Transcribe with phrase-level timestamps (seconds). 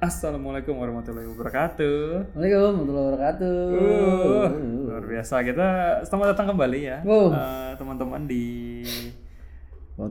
[0.00, 2.32] Assalamualaikum warahmatullahi wabarakatuh.
[2.32, 3.56] Waalaikumsalam warahmatullahi wabarakatuh.
[3.68, 4.48] Uh,
[4.88, 5.66] luar biasa kita
[6.08, 7.28] selamat datang kembali ya Wow.
[7.30, 8.44] eh, teman-teman di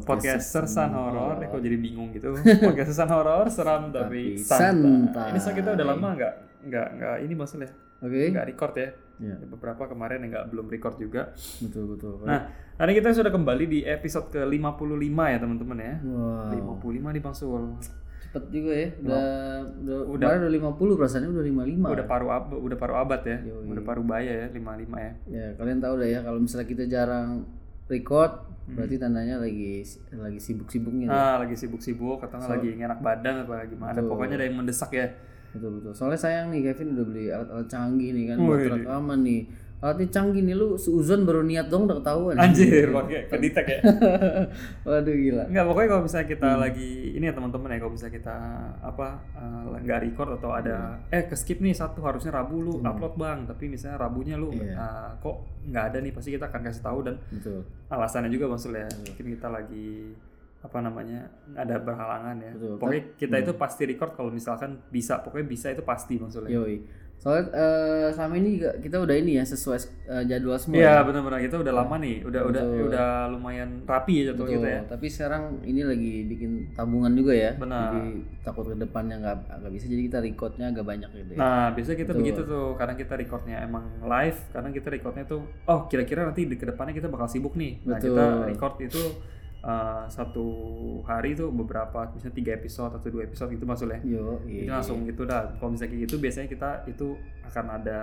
[0.06, 1.42] podcast Sersan Horor.
[1.42, 2.38] Eh, kok jadi bingung gitu.
[2.62, 4.78] Podcast Sersan Horor seram tapi Tapi santai.
[5.10, 5.28] santai.
[5.34, 6.34] Ini so kita udah lama nggak
[6.70, 7.70] nggak nggak ini maksudnya
[8.00, 8.30] Oke.
[8.30, 8.90] nggak record ya.
[9.20, 11.34] Ya, Beberapa kemarin yang nggak belum record juga.
[11.60, 12.24] betul betul.
[12.24, 12.46] Nah,
[12.78, 14.86] hari kita sudah kembali di episode ke 55
[15.28, 15.94] ya teman-teman ya.
[16.06, 16.78] wow.
[16.78, 17.74] 55 nih Bang Sul.
[18.30, 18.88] Cepet juga ya.
[19.02, 19.26] Udah
[19.74, 20.28] udah, Udah.
[20.38, 21.90] udah 50 perasaannya udah 55.
[21.90, 23.38] Udah paruh ab, udah paruh abad ya.
[23.42, 23.66] Yoi.
[23.74, 25.12] Udah paruh baya ya 55 ya.
[25.26, 27.46] Ya, kalian tahu dah ya kalau misalnya kita jarang
[27.88, 28.34] record
[28.70, 28.78] Hmm.
[28.78, 29.82] berarti tandanya lagi
[30.14, 31.10] lagi sibuk-sibuknya.
[31.10, 33.98] Ah, lagi sibuk-sibuk atau nggak lagi ngenak badan apa gimana.
[33.98, 34.14] Betul.
[34.14, 35.10] Pokoknya ada yang mendesak ya.
[35.50, 35.98] Betul betul.
[35.98, 38.70] Soalnya sayang nih Kevin udah beli alat-alat canggih nih kan buat Wih.
[38.78, 39.42] rekaman nih.
[39.80, 42.36] Alatnya canggih nih lu seuzon baru niat dong udah ketahuan.
[42.36, 43.80] Anjir, pakai kedetek ya.
[44.88, 45.44] Waduh gila.
[45.48, 46.60] Enggak, pokoknya kalau misalnya kita Hmm.
[46.60, 48.36] lagi ini ya teman-teman ya, kalau misalnya kita
[48.82, 51.16] apa eh, nggak record atau ada Hmm.
[51.16, 54.74] eh ke skip nih satu harusnya Rabu lu upload Bang, tapi misalnya Rabunya lu Iya.
[54.74, 57.64] eh, kok nggak ada nih, pasti kita akan kasih tahu dan Betul.
[57.88, 59.00] alasannya juga maksudnya Iya.
[59.06, 59.90] mungkin kita lagi
[60.60, 61.24] apa namanya
[61.56, 62.52] ada berhalangan ya.
[62.52, 62.68] Betul.
[62.70, 62.80] Hmm.
[62.80, 66.52] Pokoknya kita itu pasti record kalau misalkan bisa, pokoknya bisa itu pasti maksudnya.
[66.52, 66.78] Yoi.
[67.20, 70.80] Soalnya eh, selama ini juga kita udah ini ya sesuai eh, jadwal semua.
[70.80, 71.04] Iya ya.
[71.04, 72.88] benar-benar kita udah lama nih, udah udah Betul.
[72.88, 74.56] udah lumayan rapi ya jadwal Betul.
[74.56, 74.82] kita ya.
[74.88, 77.52] Tapi sekarang ini lagi bikin tabungan juga ya.
[77.60, 77.92] Benar.
[77.92, 78.04] Jadi
[78.40, 81.40] takut ke depannya nggak nggak bisa jadi kita recordnya agak banyak gitu ya.
[81.44, 82.22] Nah biasanya kita Betul.
[82.24, 86.56] begitu tuh, kadang kita recordnya emang live, kadang kita recordnya tuh, oh kira-kira nanti di
[86.56, 87.84] ke depannya kita bakal sibuk nih.
[87.84, 88.16] Nah Betul.
[88.16, 89.04] kita record itu
[89.62, 90.48] uh, satu
[91.04, 94.00] hari tuh beberapa, misalnya tiga episode atau dua episode gitu maksudnya.
[94.04, 94.80] Yo, Itu iya.
[94.80, 95.56] langsung gitu dah.
[95.58, 97.08] Kalau misalnya kayak gitu, biasanya kita itu
[97.50, 98.00] akan ada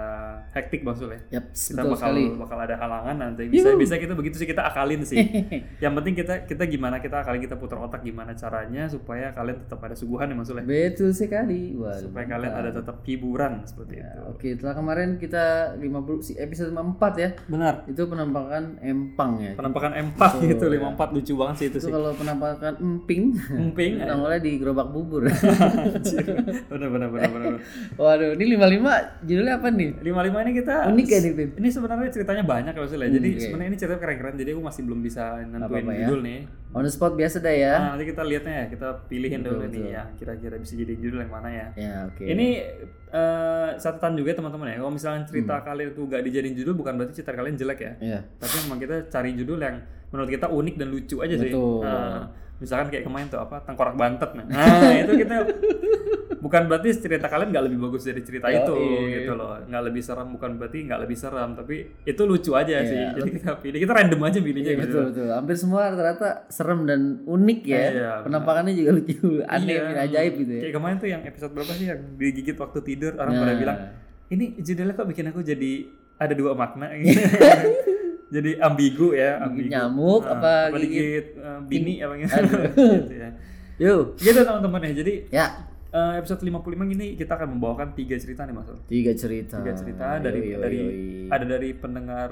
[0.50, 1.22] hektik maksudnya.
[1.31, 2.25] Yap, Kita betul bakal sekali.
[2.34, 3.47] bakal ada halangan nanti.
[3.47, 5.22] Bisa bisa kita begitu sih kita akalin sih.
[5.83, 9.78] Yang penting kita kita gimana kita akalin kita putar otak gimana caranya supaya kalian tetap
[9.87, 10.66] ada suguhan ya maksudnya.
[10.66, 11.78] Betul sekali.
[11.78, 12.11] Waduh.
[12.11, 14.21] Supaya kalian ada tetap hiburan seperti Ya, itu.
[14.34, 17.31] Oke, setelah kemarin kita 50 si episode 54 ya.
[17.47, 17.75] Benar.
[17.87, 19.53] Itu penampakan empang ya.
[19.55, 21.93] Penampakan empat gitu, lima empat lucu banget sih itu Itu sih.
[21.95, 23.93] kalau penampakan emping, Emping.
[24.09, 25.29] nongolnya di gerobak bubur.
[26.73, 27.61] Bener bener bener bener.
[27.95, 29.91] Waduh, ini 55 judulnya apa nih?
[30.03, 31.51] Lima lima ini kita Unik ya nih, Pip?
[31.61, 33.07] Ini sebenarnya ceritanya banyak kalau saya.
[33.07, 33.43] Jadi oke.
[33.45, 34.34] sebenarnya ini cerita keren-keren.
[34.34, 36.09] Jadi aku masih belum bisa nentuin ya.
[36.09, 36.41] judul nih.
[36.75, 37.75] On the spot biasa dah ya.
[37.78, 39.75] Nah, nanti kita lihatnya ya, kita pilihin Betul, dulu betul.
[39.81, 40.03] nih ya.
[40.19, 41.67] Kira-kira bisa jadi judul yang mana ya.
[41.78, 42.25] Ya, oke.
[42.27, 42.49] Ini
[43.16, 44.77] eh, catatan juga teman-teman ya.
[44.77, 45.65] Kalau misalnya cerita Hmm.
[45.65, 47.93] kalian itu gak dijadiin judul, bukan berarti cerita kalian jelek ya.
[47.99, 48.19] Iya.
[48.37, 49.77] Tapi memang kita cari judul yang
[50.12, 51.50] menurut kita unik dan lucu aja sih.
[51.50, 51.82] Betul.
[52.56, 55.34] Misalkan kayak kemarin tuh apa tengkorak bantet nah, nah itu kita
[56.37, 58.56] bukan berarti cerita kalian nggak lebih bagus dari cerita Yoi.
[58.59, 58.75] itu
[59.12, 62.97] gitu loh nggak lebih seram bukan berarti nggak lebih seram tapi itu lucu aja sih
[62.97, 65.27] Iya, jadi kita pilih kita random aja pilihnya Iya, gitu betul betul.
[65.33, 67.77] Hampir semua rata-rata serem dan unik ya.
[67.91, 68.12] Iya.
[68.22, 70.00] Penampakannya juga lucu, aneh, Iya.
[70.06, 70.61] ajaib gitu ya.
[70.62, 73.59] kayak kemarin tuh yang episode berapa sih yang digigit waktu tidur orang pada Nah.
[73.59, 73.78] bilang
[74.27, 75.72] ini judulnya kok bikin aku jadi
[76.16, 77.11] ada dua makna gitu.
[78.29, 79.69] jadi ambigu ya ambigu.
[79.69, 82.35] nyamuk, Nah, apa apa gigit digigit eh, bini apa gitu
[82.99, 83.31] Gitu ya.
[83.79, 84.05] Yuk.
[84.17, 85.47] gitu teman-teman ya jadi Ya,
[85.89, 86.59] eh, episode 55
[86.91, 89.57] ini kita akan membawakan tiga cerita nih mas tiga cerita.
[89.57, 91.29] tiga cerita dari Yoi, yoi, dari yoi.
[91.29, 92.31] ada dari pendengar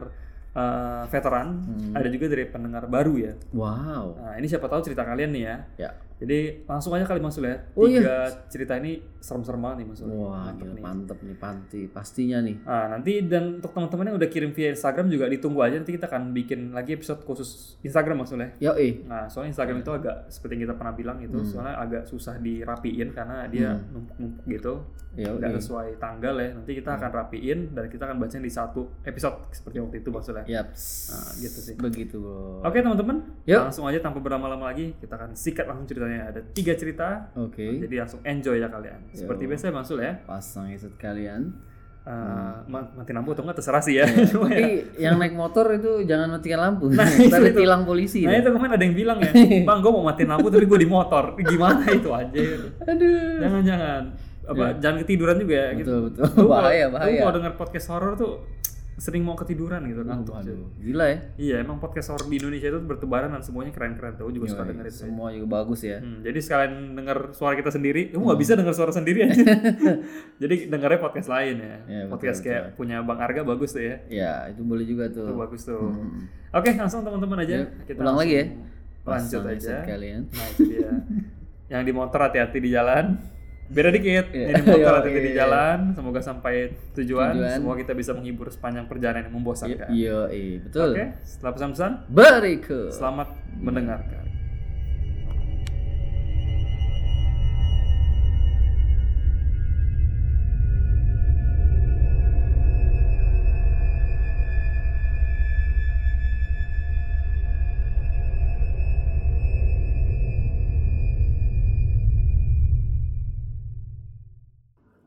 [0.53, 1.93] eh, veteran Hmm.
[1.93, 4.05] ada juga dari pendengar baru ya Wow.
[4.17, 5.91] nah ini siapa tahu cerita kalian nih ya Ya.
[6.15, 8.01] Jadi langsung aja kali mas Ul ya Oh, iya.
[8.01, 8.17] tiga
[8.47, 10.09] cerita ini serem-serem banget nih mas Ul.
[10.15, 10.83] Wah, Mantep gila, nih.
[10.83, 11.81] mantep nih panti.
[11.87, 12.57] Pastinya nih.
[12.61, 16.07] Nah, nanti dan untuk teman-teman yang udah kirim via Instagram juga ditunggu aja nanti kita
[16.07, 18.53] akan bikin lagi episode khusus Instagram maksudnya.
[18.59, 19.05] Yoi.
[19.05, 21.49] Nah, soalnya Instagram itu agak seperti yang kita pernah bilang itu, Hmm.
[21.49, 24.75] soalnya agak susah dirapiin karena dia numpuk-numpuk gitu,
[25.17, 25.41] Yoi.
[25.41, 26.49] nggak sesuai tanggal ya.
[26.53, 30.45] Nanti kita akan rapiin dan kita akan bacain di satu episode seperti waktu itu maksudnya.
[30.45, 30.83] Yaps.
[31.11, 31.75] Nah, gitu sih.
[31.75, 32.61] Begitu, Bro.
[32.63, 33.17] Oke teman-teman,
[33.49, 36.21] langsung aja tanpa berlama-lama lagi kita akan sikat langsung ceritanya.
[36.29, 37.81] Ada tiga cerita, Oke.
[37.81, 39.01] jadi langsung enjoy ya kalian.
[39.11, 39.49] Seperti Yo.
[39.51, 41.53] biasa Masul ya, Pasang headset kalian.
[42.05, 44.05] Eh, ma- mati lampu atau enggak terserah sih ya.
[44.05, 44.29] Ya.
[44.29, 46.93] Tapi yang naik motor itu jangan matikan lampu.
[46.93, 47.45] Nah, itu, itu.
[47.49, 48.29] ditilang polisi.
[48.29, 48.45] Nah dah.
[48.45, 49.33] itu kemarin ada yang bilang ya,
[49.69, 51.33] bang gue mau matiin lampu tapi gue di motor.
[51.35, 52.37] Gimana itu aja?
[52.85, 53.41] Aduh.
[53.41, 54.03] Jangan jangan.
[54.45, 55.69] Apa jangan ketiduran juga ya.
[55.81, 55.89] gitu.
[55.89, 56.25] Betul, betul.
[56.29, 57.21] Lu kalau- Bahaya, lu bahaya.
[57.25, 58.33] kalau denger podcast horor tuh
[58.97, 60.15] sering mau ketiduran gitu cuy.
[60.15, 61.19] Waduh, gila ya.
[61.35, 64.29] Iya emang podcast horor di Indonesia itu bertebaran dan semuanya keren-keren tuh.
[64.29, 64.91] Juga suka Yoi, dengerin.
[64.91, 65.01] tuh.
[65.05, 65.99] Semua juga bagus ya.
[65.99, 68.27] Hmm, jadi sekalian denger suara kita sendiri, kamu Hmm.
[68.27, 69.43] nggak bisa denger suara sendiri aja.
[70.43, 71.77] jadi dengernya podcast lain ya.
[71.81, 73.97] Betul, podcast kayak punya Bang Arga bagus tuh ya.
[74.07, 75.27] Ya, itu boleh juga tuh.
[75.27, 75.81] Itu bagus tuh.
[75.91, 76.31] Hmm.
[76.53, 77.67] Oke, langsung teman-teman aja.
[77.85, 78.45] Yuk, ulang lagi ya.
[79.05, 79.85] Lanjut aja.
[79.85, 80.23] kalian.
[80.29, 80.91] Nah itu dia.
[81.73, 83.19] Yang di motor hati-hati di jalan.
[83.71, 84.29] Beda dikit.
[84.35, 84.47] Iya.
[84.51, 85.79] Di motor hati-hati di jalan.
[85.97, 87.33] Semoga sampai tujuan.
[87.41, 87.57] Tujuan.
[87.57, 89.89] Semoga kita bisa menghibur sepanjang perjalanan yang membosankan.
[89.89, 90.93] Iya, iya, betul.
[90.93, 92.91] Oke, setelah pesan-pesan, Berikut.
[92.93, 94.34] selamat mendengarkan.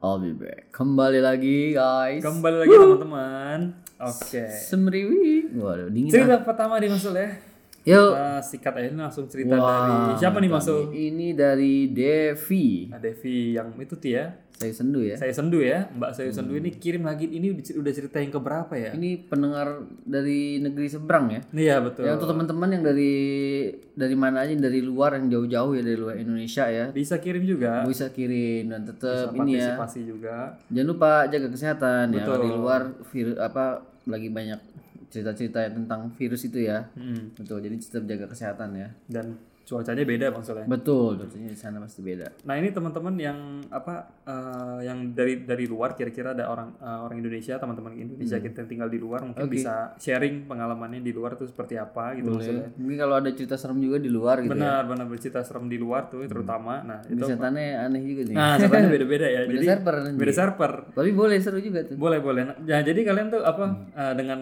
[0.07, 0.71] I'll be back.
[0.71, 2.23] Kembali lagi guys.
[2.23, 3.59] Kembali lagi teman-teman.
[3.99, 4.47] Oke.
[4.47, 5.51] Semriwi.
[5.51, 6.13] Waduh, dingin ah.
[6.15, 7.35] Cerita pertama nih Masul ya.
[7.87, 8.11] Yuk.
[8.11, 10.91] Kita sikat aja langsung cerita Wah, dari siapa nih Masul?
[10.91, 12.91] Ini dari Devi.
[12.91, 14.25] Nah, Devi yang itu tuh ya.
[14.57, 15.13] Saya sendu ya.
[15.13, 18.89] Saya sendu ya, Mbak Saya sendu ini kirim lagi ini udah- cerita yang keberapa ya?
[18.89, 21.41] Ini pendengar dari negeri seberang ya.
[21.53, 22.09] Iya betul.
[22.09, 23.13] Ya untuk teman-teman yang dari
[23.93, 26.89] dari mana aja dari luar yang jauh-jauh ya dari luar Indonesia ya.
[26.89, 27.85] Bisa kirim juga.
[27.85, 29.77] Bisa kirim dan tetap Bisa ini ya.
[29.77, 30.57] partisipasi juga.
[30.73, 32.25] Jangan lupa jaga kesehatan ya.
[32.25, 32.37] Betul.
[32.41, 32.81] Di luar
[33.13, 34.59] virus apa lagi banyak
[35.07, 36.87] cerita-cerita tentang virus itu ya.
[36.93, 37.31] Hmm.
[37.33, 37.61] Betul.
[37.61, 38.89] Jadi tetap jaga kesehatan ya.
[39.05, 40.63] Dan cuacanya beda Bang Soleh.
[40.63, 42.31] Betul, tentunya di sana pasti beda.
[42.47, 43.35] Nah ini teman-teman yang
[43.67, 48.03] apa eh, yang dari dari luar kira-kira ada orang eh, orang Indonesia teman-teman Hmm.
[48.07, 52.15] Indonesia kita yang tinggal di luar mungkin bisa sharing pengalamannya di luar tuh seperti apa
[52.15, 52.71] gitu maksudnya.
[52.79, 54.55] Mungkin kalau ada cerita serem juga di luar gitu ya.
[54.55, 56.79] Benar benar bercerita serem di luar tuh terutama.
[56.83, 58.35] Nah itu Setannya aneh juga nih.
[58.39, 59.39] nah sebenarnya beda-beda ya.
[59.47, 60.71] Beda jadi server beda server.
[60.95, 61.99] Tapi boleh seru juga tuh.
[61.99, 62.41] Boleh boleh.
[62.45, 63.91] Nah, ya, jadi kalian tuh apa Hmm.
[63.91, 64.39] eh, dengan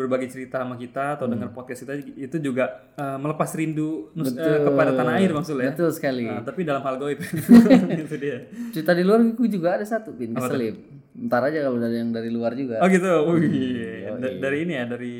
[0.00, 4.60] berbagi cerita sama kita atau dengan podcast kita itu juga eh, melepas rindu nus- eh,
[4.62, 5.70] kepada tanah air maksudnya.
[5.70, 6.24] Betul sekali.
[6.24, 7.20] Nah, tapi dalam hal goib
[8.00, 8.48] itu dia.
[8.72, 10.80] Cerita di luar aku juga ada satu pin keselip.
[11.12, 12.80] Ntar aja kalau dari yang dari luar juga.
[12.80, 13.12] Oh gitu.
[13.28, 14.08] Wih.
[14.16, 15.12] Da- dari ini ya dari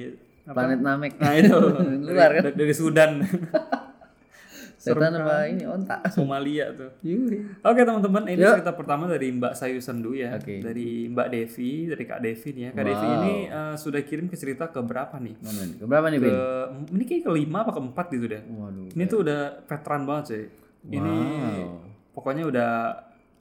[0.48, 0.56] apa?
[0.56, 1.12] Planet Namek.
[1.20, 1.54] Nah itu
[2.08, 2.42] Luar kan?
[2.48, 3.10] dari, dari Sudan,
[4.80, 6.00] Setan apa ini onta.
[6.08, 6.88] Somalia tuh.
[7.04, 7.44] Yui.
[7.60, 10.64] Oke teman-teman, ini cerita pertama dari Mbak Sayu Sendu ya, Oke.
[10.64, 12.70] dari Mbak Devi, dari Kak Devi nih ya.
[12.72, 15.36] Kak Devi ini eh, sudah kirim ke cerita ke berapa nih?
[15.44, 15.76] Mana nih?
[15.84, 16.32] Keberapa nih, Bin?
[16.32, 16.40] Ke,
[16.96, 18.40] ini kayak kelima apa keempat gitu deh.
[18.40, 18.88] Waduh.
[18.96, 20.44] Ini tuh udah veteran banget sih.
[20.88, 21.16] Ini
[22.16, 22.70] pokoknya udah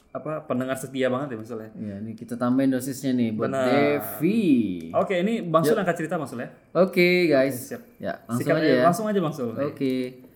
[0.10, 1.72] apa pendengar setia banget ya maksudnya.
[1.80, 3.64] Ya, ini kita tambahin dosisnya nih buat Benar.
[3.72, 4.44] Devi.
[4.92, 6.52] Oke, ini Bang Sul angkat cerita maksudnya.
[6.76, 7.56] Oke, guys.
[7.72, 7.82] Siap.
[7.96, 8.84] Ya, langsung Sikat aja ya.
[8.84, 9.56] langsung aja Bang Sul.
[9.56, 9.96] Oke.
[10.20, 10.29] Halo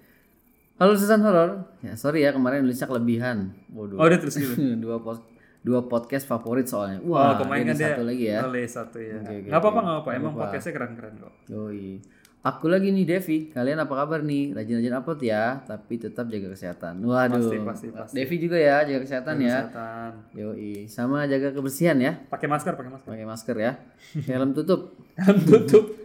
[0.92, 1.64] sesan horor.
[1.80, 3.56] Ya, sorry ya kemarin nulisnya kelebihan.
[3.72, 3.96] Waduh.
[3.96, 4.60] Oh, udah terus gitu.
[4.84, 5.24] dua pos
[5.64, 7.00] dua podcast favorit soalnya.
[7.08, 8.40] Oh, Wah, kemarin ini kan dia satu lagi ya.
[8.44, 9.16] Oleh satu ya.
[9.24, 10.10] Oke, oke, Nggak apa-apa, nggak apa-apa.
[10.20, 11.34] Emang podcastnya keren-keren kok.
[11.48, 12.04] Yoi.
[12.44, 13.48] Aku lagi nih Devi.
[13.56, 14.52] Kalian apa kabar nih?
[14.52, 17.00] Rajin-rajin upload ya, tapi tetap jaga kesehatan.
[17.00, 17.40] Waduh.
[17.40, 18.14] Pasti, pasti, pasti.
[18.20, 19.48] Devi juga ya, jaga kesehatan ya.
[19.64, 20.12] Kesehatan.
[20.36, 20.74] Yoi.
[20.92, 22.20] Sama jaga kebersihan ya.
[22.28, 23.08] Pakai masker, pakai masker.
[23.16, 23.72] Pakai masker ya.
[24.28, 25.00] Helm tutup.
[25.48, 26.03] Tutup.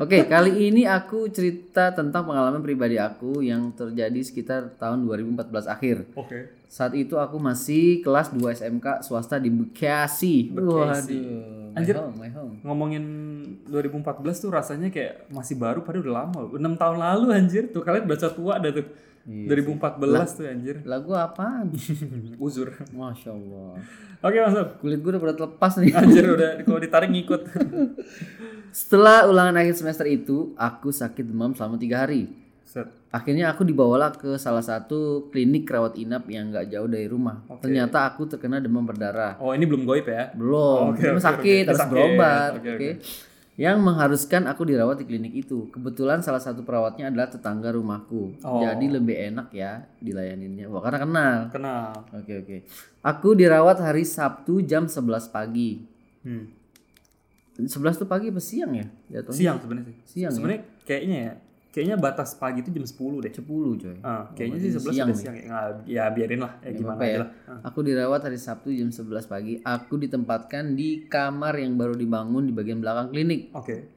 [0.00, 6.08] Oke, kali ini aku cerita tentang pengalaman pribadi aku yang terjadi sekitar tahun 2014 akhir.
[6.16, 6.48] Oke.
[6.64, 10.48] Saat itu aku masih kelas 2 SMK swasta di Bekasi.
[10.48, 11.20] Bekasi.
[11.20, 11.76] Waduh.
[11.76, 11.94] Anjir.
[11.96, 12.54] My home, my home.
[12.64, 13.04] Ngomongin
[13.68, 16.40] 2014 tuh rasanya kayak masih baru padahal udah lama.
[16.48, 17.64] 6 tahun lalu anjir.
[17.68, 18.88] Tuh kalian baca tua ada tuh.
[19.22, 20.76] Iya 2014 tuh anjir.
[20.82, 21.70] Lagu apaan?
[22.42, 22.74] Uzur.
[22.90, 23.78] Masya Allah.
[24.18, 24.66] Oke, masuk.
[24.82, 25.94] Kulit gue udah pada lepas nih.
[25.94, 27.42] Anjir udah kalau ditarik ngikut.
[28.72, 32.30] Setelah ulangan akhir semester itu, aku sakit demam selama tiga hari.
[32.64, 32.88] Set.
[33.12, 37.44] Akhirnya aku dibawalah ke salah satu klinik rawat inap yang nggak jauh dari rumah.
[37.60, 39.36] Ternyata aku terkena demam berdarah.
[39.36, 40.32] Oh, ini belum goib ya?
[40.32, 41.68] Belum, Oke, cuma oke, sakit oke.
[41.68, 42.72] harus Sakit, berobat, oke, oke.
[42.72, 42.90] oke.
[43.60, 45.68] Yang mengharuskan aku dirawat di klinik itu.
[45.68, 48.40] Kebetulan salah satu perawatnya adalah tetangga rumahku.
[48.40, 48.64] Oh.
[48.64, 50.72] Jadi lebih enak ya dilayaninnya.
[50.72, 51.36] Wah, karena kenal.
[51.52, 51.92] Kenal.
[52.16, 52.56] Oke, oke.
[53.04, 55.84] Aku dirawat hari Sabtu jam 11 pagi.
[56.24, 56.48] Hmm.
[57.60, 58.86] 11 tuh pagi apa siang ya?
[59.12, 59.96] Jatuhnya Siang sebenarnya sih.
[60.08, 60.36] Siang ya?
[60.36, 61.32] Sebenarnya kayaknya ya.
[61.72, 63.32] Kayaknya batas pagi itu jam 10 deh.
[63.32, 63.48] 10
[63.80, 63.96] coy.
[64.04, 65.72] Ah, kayaknya sih 11 siang siang ya.
[65.88, 66.60] Ya biarin lah.
[66.60, 67.18] Ya gimana apa aja ya?
[67.24, 67.28] lah.
[67.48, 67.72] Ah.
[67.72, 69.56] Aku dirawat hari Sabtu jam 11 pagi.
[69.64, 73.48] Aku ditempatkan di kamar yang baru dibangun di bagian belakang klinik.
[73.56, 73.88] Oke.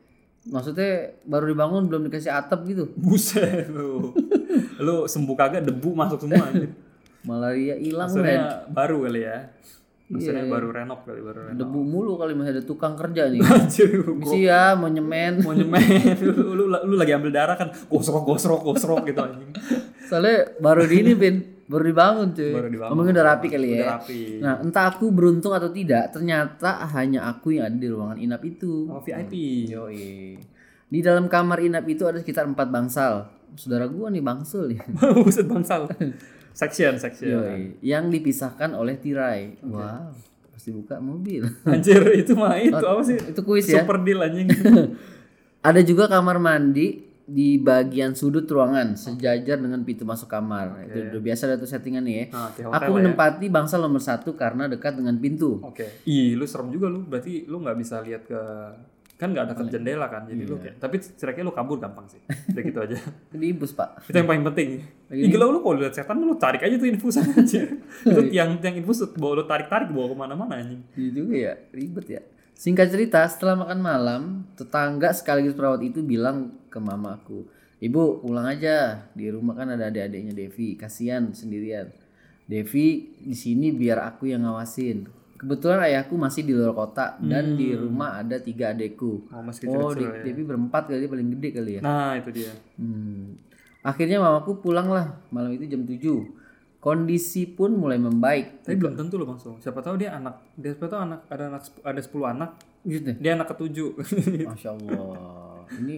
[0.47, 2.95] Maksudnya baru dibangun belum dikasih atap gitu.
[2.95, 4.15] Buset lu.
[4.79, 6.47] lu sembuh kagak debu masuk semua.
[7.27, 8.71] Malaria hilang men.
[8.71, 9.51] Baru kali ya.
[10.05, 10.53] Maksudnya Iya.
[10.53, 11.57] baru renov kali baru renov.
[11.65, 13.41] Debu mulu kali masih ada tukang kerja nih.
[13.57, 15.41] Anjir, Misi ya mau nyemen.
[15.45, 15.81] mau nyemen
[16.29, 19.49] lu, lu, lu lagi ambil darah kan gosrok gosrok gosrok gitu anjing.
[20.05, 22.53] Soalnya baru di ini Bin, baru dibangun cuy.
[22.53, 22.91] Baru dibangun.
[22.93, 23.77] Ngomongnya udah rapi kali ya.
[23.81, 24.19] Udah rapi.
[24.37, 28.85] Nah, entah aku beruntung atau tidak, ternyata hanya aku yang ada di ruangan inap itu.
[28.85, 29.33] Oh, VIP.
[29.73, 30.37] Yoi.
[30.85, 33.25] Di dalam kamar inap itu ada sekitar empat bangsal.
[33.57, 34.79] Saudara gua nih bangsul nih.
[35.17, 35.89] Buset bangsal.
[36.55, 37.27] Section, section.
[37.35, 37.61] Yoi.
[37.83, 39.59] Yang dipisahkan oleh tirai.
[39.59, 40.15] Wow.
[40.55, 41.43] Pasti buka mobil.
[41.67, 43.19] Anjir, itu mah itu apa sih?
[43.19, 43.83] itu kuis ya.
[43.83, 44.47] Super deal anjing.
[45.67, 50.87] Ada juga kamar mandi di bagian sudut ruangan sejajar dengan pintu masuk kamar.
[50.87, 52.25] Itu udah biasa ada tuh settingan nih ya.
[52.37, 52.95] Hotel Aku ya.
[53.01, 55.57] menempati bangsal nomor satu karena dekat dengan pintu.
[55.65, 56.05] Oke.
[56.05, 57.01] Ih, lu serem juga lu.
[57.01, 58.41] Berarti lu nggak bisa lihat ke
[59.15, 60.27] kan nggak ada ke jendela kan.
[60.27, 60.51] Jadi Iya.
[60.51, 62.19] lu kayak tapi kira-kira lu kabur gampang sih.
[62.51, 62.97] Udah gitu aja.
[63.31, 64.03] Diimpus pak.
[64.11, 64.69] Itu yang paling penting.
[65.11, 67.61] Ih, gila lu kalau lihat setan lu tarik aja tuh infusan aja.
[68.11, 70.83] itu tiang tiang infus tuh bawa lu tarik-tarik bawa ke mana-mana anjing.
[70.99, 72.21] Iya juga ya, ribet ya.
[72.55, 74.21] Singkat cerita, setelah makan malam,
[74.55, 77.43] tetangga sekaligus perawat itu bilang ke mamaku,
[77.83, 81.91] Ibu pulang aja, di rumah kan ada adik-adiknya Devi, kasihan sendirian.
[82.47, 85.03] Devi di sini biar aku yang ngawasin.
[85.35, 89.27] Kebetulan ayahku masih di luar kota dan di rumah ada tiga adekku.
[89.29, 90.23] Oh, masih Oh, di, ya.
[90.23, 91.81] Debbie berempat kali paling gede kali ya.
[91.83, 92.51] Nah, itu dia.
[92.79, 93.35] Hmm.
[93.85, 96.01] Akhirnya mamaku pulang lah malam itu jam 7.
[96.81, 98.61] Kondisi pun mulai membaik.
[98.61, 99.57] Tapi belum tentu loh Bang So.
[99.57, 102.51] Siapa tahu dia anak, dia siapa tahu anak ada anak ada 10 anak,
[102.85, 103.17] Gitu.
[103.17, 103.97] dia anak ketujuh.
[104.53, 105.65] Masya Allah.
[105.81, 105.95] Ini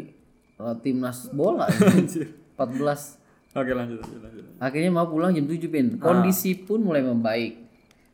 [0.58, 1.67] uh, timnas bola.
[1.91, 2.32] Anjir.
[2.56, 3.20] 14.
[3.51, 4.44] Oke, lanjut lanjut lanjut.
[4.63, 6.00] Akhirnya mau pulang jam 7 pin.
[6.00, 7.67] Kondisi pun mulai membaik.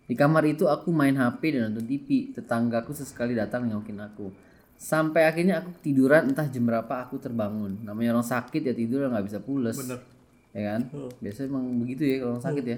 [0.04, 2.36] Di kamar itu aku main HP dan nonton TV.
[2.36, 4.32] Tetanggaku sesekali datang nengokin aku.
[4.76, 7.80] Sampai akhirnya aku tiduran entah jam berapa aku terbangun.
[7.88, 9.80] Namanya orang sakit ya tidur nggak bisa pules.
[9.80, 10.00] Bener.
[10.52, 10.82] Ya kan?
[11.24, 12.78] Biasanya emang begitu ya kalau orang sakit ya.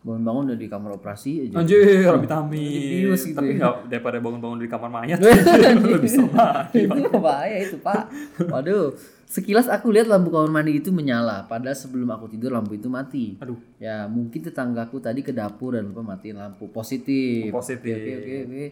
[0.00, 1.60] Bangun-bangun udah di kamar operasi aja.
[1.60, 1.84] Anjir,
[2.24, 3.12] vitamin.
[3.12, 3.84] Gitu Tapi ya.
[3.84, 6.88] daripada bangun-bangun di kamar mayat, lebih lagi.
[6.88, 8.08] itu bahaya itu pak
[8.52, 8.96] waduh
[9.30, 13.38] sekilas aku lihat lampu kamar mandi itu menyala padahal sebelum aku tidur lampu itu mati.
[13.38, 16.66] Aduh, ya mungkin tetanggaku tadi ke dapur dan lupa matiin lampu.
[16.66, 17.54] Positif.
[17.54, 17.94] Positif.
[17.94, 18.64] oke oke oke.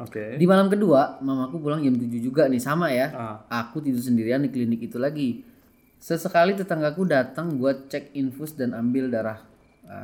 [0.00, 0.40] Oke.
[0.40, 3.12] di malam kedua mamaku pulang jam 7 juga nih sama ya.
[3.12, 5.44] Ah, aku tidur sendirian di klinik itu lagi.
[6.00, 9.44] Sesekali tetanggaku datang buat cek infus dan ambil darah.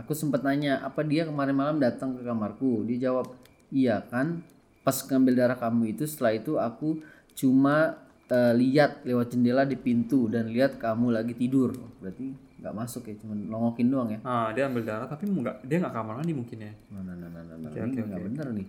[0.05, 2.85] Aku sempat nanya apa dia kemarin malam datang ke kamarku?
[2.85, 3.33] Dia jawab
[3.73, 4.45] iya kan
[4.85, 7.01] pas ngambil darah kamu itu setelah itu aku
[7.33, 13.07] cuma eh, lihat lewat jendela di pintu dan lihat kamu lagi tidur berarti nggak masuk
[13.07, 16.33] ya cuma nongokin doang ya ah, dia ambil darah tapi nggak dia nggak kamar mandi
[16.35, 16.73] mungkin ya.
[16.91, 17.71] Nah, nah, nah, nah, nah, nah.
[17.71, 18.69] Oke, ini oke, nggak bener nih.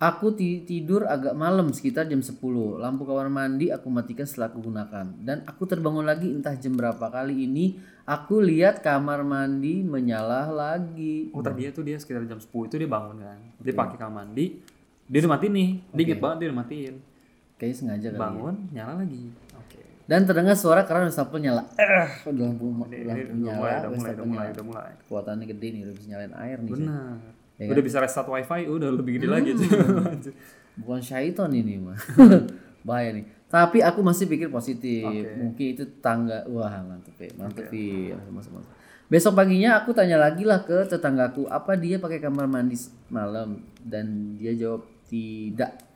[0.00, 2.40] Aku ti- tidur agak malam sekitar jam 10.
[2.80, 5.12] Lampu kamar mandi aku matikan setelah aku gunakan.
[5.20, 7.76] Dan aku terbangun lagi entah jam berapa kali ini.
[8.08, 11.28] Aku lihat kamar mandi menyala lagi.
[11.36, 13.38] Oh tadi tuh dia sekitar jam 10 itu dia bangun kan.
[13.60, 14.56] Dia pakai kamar mandi.
[15.04, 15.70] Dia udah matiin nih.
[15.92, 16.94] Dia inget banget dia udah matiin.
[17.60, 18.16] Kayaknya sengaja kali.
[18.16, 18.20] ya.
[18.24, 19.22] Bangun, nyala lagi.
[19.52, 19.80] Oke.
[20.08, 21.68] Dan terdengar suara keran wastafel nyala.
[21.76, 22.88] Eh, udah lampu, lampu
[23.36, 24.92] nyala, udah mulai, udah mulai, udah mulai.
[25.04, 26.72] Kekuatannya gede nih, udah bisa nyalain air nih.
[26.72, 27.16] Benar.
[27.60, 29.52] Ya Udah bisa restart wifi, udah lebih gede lagi.
[30.80, 32.00] Bukan syaiton ini mah.
[32.88, 33.28] Bahaya nih.
[33.52, 35.04] Tapi aku masih pikir positif.
[35.36, 36.48] Mungkin itu tangga.
[36.48, 37.28] Wah, mantep ya.
[37.36, 38.16] Mantep ya.
[38.32, 38.72] Masuk, masuk.
[39.10, 42.78] Besok paginya aku tanya lagi lah ke tetanggaku apa dia pakai kamar mandi
[43.10, 45.89] malam dan dia jawab tidak.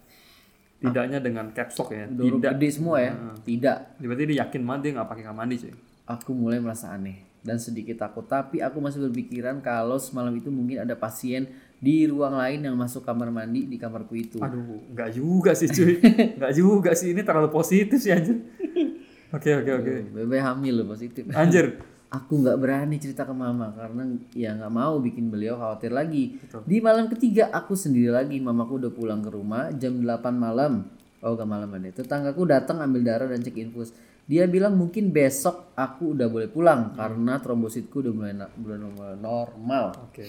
[0.85, 2.05] Tidaknya dengan caps lock ya.
[2.07, 2.53] Huruf Tidak.
[2.57, 3.13] gede semua ya.
[3.41, 3.79] Tidak.
[4.05, 5.73] Berarti dia yakin banget dia nggak pakai kamar mandi cuy.
[6.05, 10.81] Aku mulai merasa aneh dan sedikit takut tapi aku masih berpikiran kalau semalam itu mungkin
[10.81, 11.45] ada pasien
[11.77, 14.41] di ruang lain yang masuk kamar mandi di kamarku itu.
[14.41, 16.01] Aduh, nggak juga sih cuy.
[16.41, 17.13] nggak juga sih.
[17.13, 18.41] Ini terlalu positif sih anjir.
[19.35, 19.95] Oke oke oke.
[20.15, 21.27] Bebe hamil loh positif.
[21.35, 21.75] Anjir.
[22.15, 26.39] Aku nggak berani cerita ke mama karena ya nggak mau bikin beliau khawatir lagi.
[26.63, 28.39] Di malam ketiga aku sendiri lagi.
[28.39, 30.87] Mamaku udah pulang ke rumah jam 8 malam.
[31.25, 31.89] Oh gak malam ada.
[31.89, 33.97] Tetanggaku datang ambil darah dan cek infus.
[34.29, 39.97] Dia bilang mungkin besok aku udah boleh pulang karena trombositku udah mulai mulai normal.
[40.05, 40.29] Oke.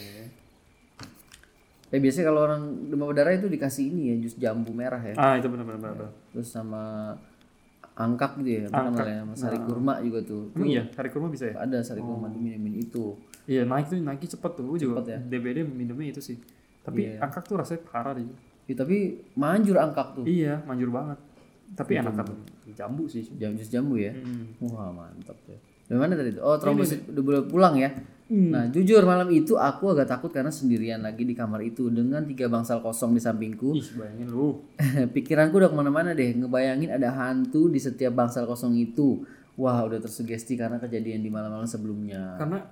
[1.92, 5.14] Ya biasanya kalau orang demam berdarah itu dikasih ini ya jus jambu merah ya.
[5.20, 6.12] Ah itu benar benar benar.
[6.32, 7.16] Terus sama
[7.96, 8.62] angkak gitu ya.
[8.68, 9.24] Apa namanya?
[9.24, 10.52] Sama sari kurma juga tuh.
[10.52, 11.56] Emang iya, hari kurma bisa ya?
[11.64, 13.16] Ada sari kurma tuh minum itu.
[13.48, 14.64] Iya, naik tuh naik cepet tuh.
[14.68, 15.20] Gue juga ya?
[15.20, 16.38] DBD minumnya itu sih.
[16.84, 18.28] Tapi angkak tuh rasanya parah deh.
[18.66, 20.26] Ya, tapi manjur angkak tuh.
[20.28, 21.18] Iya, manjur banget.
[21.74, 22.26] Tapi enakan
[22.76, 23.26] jambu sih.
[23.40, 24.12] Jam jus jambu ya.
[24.14, 24.54] Hmm.
[24.62, 25.58] Wah mantap ya.
[25.86, 26.36] Dari mana tadi?
[26.42, 27.90] Oh trombosit udah boleh pulang ya.
[28.26, 32.50] Nah jujur malam itu aku agak takut karena sendirian lagi di kamar itu dengan tiga
[32.50, 33.78] bangsal kosong di sampingku.
[33.78, 34.66] Ih, bayangin lu.
[35.14, 36.34] Pikiranku udah ke mana-mana deh.
[36.34, 39.22] Ngebayangin ada hantu di setiap bangsal kosong itu.
[39.56, 42.36] Wah udah tersugesti karena kejadian di malam-malam sebelumnya.
[42.42, 42.66] Karena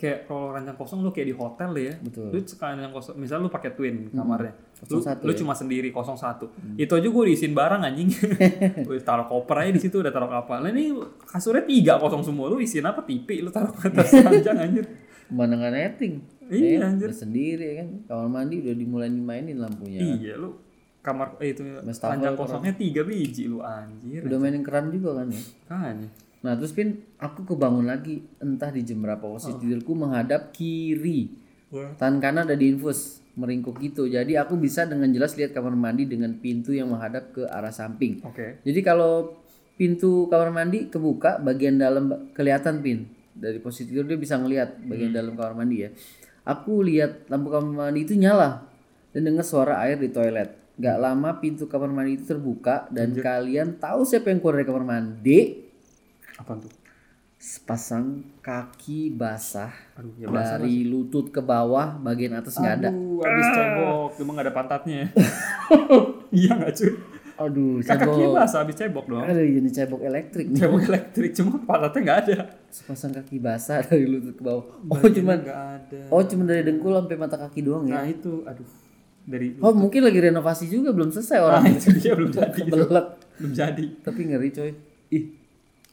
[0.00, 1.92] kayak kalau ranjang kosong lu kayak di hotel ya.
[2.00, 2.32] Betul.
[2.32, 4.56] Lu sekalian yang kosong, misal lu pakai twin kamarnya.
[4.56, 6.48] Lu, Kosong satu lu cuma sendiri kosong satu.
[6.74, 8.08] Itu aja gue diisiin barang anjing.
[8.88, 10.64] Gue taruh koper aja di situ udah taruh kapal.
[10.64, 12.48] Nah ini kasurnya tiga kosong semua.
[12.48, 13.04] Lu isiin apa?
[13.04, 14.88] TV lu taruh ke atas ranjang anjir.
[15.28, 16.24] Pemandangan netting.
[16.48, 17.12] Iya, Ya, anjir.
[17.12, 17.88] sendiri ya kan.
[18.08, 20.00] Kamar mandi udah dimulai dimainin lampunya.
[20.00, 20.56] Iya lu
[21.00, 24.24] kamar eh itu ranjang kosongnya tiga biji lu anjir.
[24.24, 25.42] Udah mainin keran juga kan ya.
[25.68, 25.96] Kan.
[26.40, 31.36] Nah terus Pin, aku kebangun lagi entah di jam berapa posisi tidurku menghadap kiri.
[31.70, 34.08] Tangan kanan ada di infus, meringkuk gitu.
[34.08, 38.24] Jadi aku bisa dengan jelas lihat kamar mandi dengan pintu yang menghadap ke arah samping.
[38.24, 38.58] Oke.
[38.64, 39.36] Jadi kalau
[39.76, 43.06] pintu kamar mandi kebuka, bagian dalam kelihatan Pin.
[43.30, 45.90] Dari posisi tidur dia bisa ngelihat bagian dalam kamar mandi ya.
[46.48, 48.64] Aku lihat lampu kamar mandi itu nyala
[49.12, 50.56] dan dengar suara air di toilet.
[50.80, 54.84] Gak lama pintu kamar mandi itu terbuka dan kalian tahu siapa yang keluar dari kamar
[54.88, 55.69] mandi?
[56.40, 56.72] Apa tuh?
[57.40, 63.48] sepasang kaki basah Aduh, ya dari lutut ke bawah bagian atas nggak ada Aduh, abis
[63.56, 65.02] cebok, emang gak ada pantatnya.
[66.36, 66.92] iya gak cuy?
[67.40, 68.36] Aduh, Kakinya cebok.
[68.36, 69.24] basah habis cebok dong.
[69.24, 70.46] Aduh, jadi cebok elektrik.
[70.52, 72.36] Cebok elektrik cuma pantatnya nggak ada.
[72.68, 74.64] Sepasang kaki basah dari lutut ke bawah.
[74.84, 76.00] Oh, cuman nggak ada.
[76.12, 78.04] Oh, cuman dari dengkul sampai mata kaki doang ya.
[78.04, 78.68] Nah itu, aduh,
[79.24, 81.62] dari Oh, mungkin lagi renovasi juga belum selesai nah, orang.
[81.80, 82.60] itu dia belum jadi,
[83.40, 83.84] belum jadi.
[84.04, 84.70] Tapi ngeri coy.
[85.08, 85.39] Ih,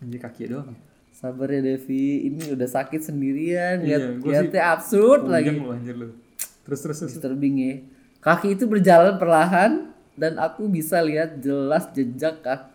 [0.03, 0.73] Anjir kaki doang.
[0.73, 0.77] ya.
[1.17, 2.29] sabar ya Devi.
[2.29, 3.81] Ini udah sakit sendirian.
[3.81, 5.57] Iya, Lihat lihatnya absurd lagi.
[5.57, 6.13] Lu anjir lu.
[6.61, 7.13] Terus terus terus.
[7.17, 7.73] Disturbing ya.
[8.21, 12.73] Kaki itu berjalan perlahan dan aku bisa lihat jelas jejak kaki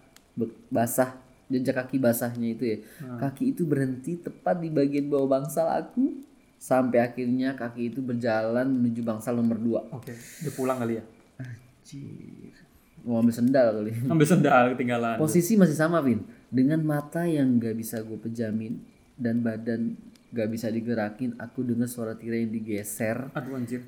[0.72, 1.18] basah,
[1.50, 2.78] jejak kaki basahnya itu ya.
[3.20, 6.22] Kaki itu berhenti tepat di bagian bawah bangsal aku
[6.62, 9.98] sampai akhirnya kaki itu berjalan menuju bangsal nomor 2.
[9.98, 11.04] Oke, dia pulang kali ya.
[11.42, 12.54] Anjir.
[13.02, 13.92] Mau ambil sendal kali.
[14.06, 15.18] Ambil sendal ketinggalan.
[15.18, 16.22] Posisi masih sama, Vin.
[16.52, 18.76] Dengan mata yang gak bisa gue pejamin
[19.16, 19.96] dan badan
[20.36, 23.32] gak bisa digerakin, aku dengar suara tirai yang digeser.
[23.32, 23.80] Aduh anjir.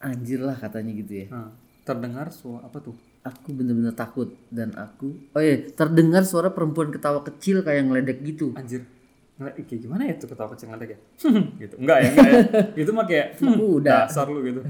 [0.00, 1.26] Anjir lah katanya gitu ya.
[1.28, 1.52] Nah,
[1.84, 2.96] terdengar suara apa tuh?
[3.20, 8.56] Aku bener-bener takut dan aku oh iya terdengar suara perempuan ketawa kecil kayak ngeledek gitu.
[8.56, 8.88] Anjir.
[9.36, 10.98] Kayak gimana ya tuh ketawa kecil ngeledek ya?
[11.68, 11.74] gitu.
[11.84, 12.40] Enggak ya, enggak ya.
[12.80, 14.64] Itu mah kayak Aku udah dasar lu gitu.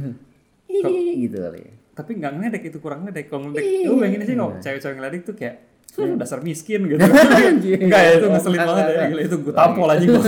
[0.67, 1.73] Hihihi, gitu kali ya.
[1.95, 3.31] Tapi enggak ngeledek itu kurang ngeledek.
[3.31, 5.70] Kalau ngeledek, lu bayangin aja kalau cewek-cewek ngeledek tuh kayak "Hmm,
[6.17, 7.01] dasar miskin gitu.
[7.85, 9.05] enggak ya itu ngeselin banget ya.
[9.11, 10.23] Gila, itu gue tampol aja gue.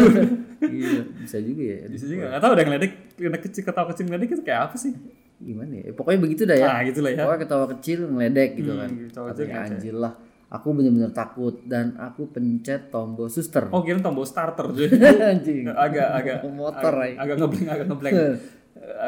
[0.63, 1.79] Iya, bisa juga ya.
[1.87, 4.93] Bisa juga enggak tahu udah ngeledek, ngeledek kecil ketawa kecil ngeledek itu kayak apa sih?
[5.43, 5.91] Gimana ya?
[5.91, 6.67] Pokoknya begitu dah ya.
[6.71, 7.19] Nah, gitu lah ya.
[7.23, 8.89] Pokoknya ketawa kecil ngeledek gitu Hmm, kan.
[8.91, 9.49] ngeledek.
[9.51, 10.13] anjir lah.
[10.53, 13.73] Aku bener-bener takut dan aku pencet tombol suster.
[13.73, 14.69] Oh, kira tombol starter.
[15.33, 15.65] Anjing.
[15.73, 17.13] agak agak Motor, agak, ay.
[17.17, 17.37] agak.
[18.13, 18.35] Eh,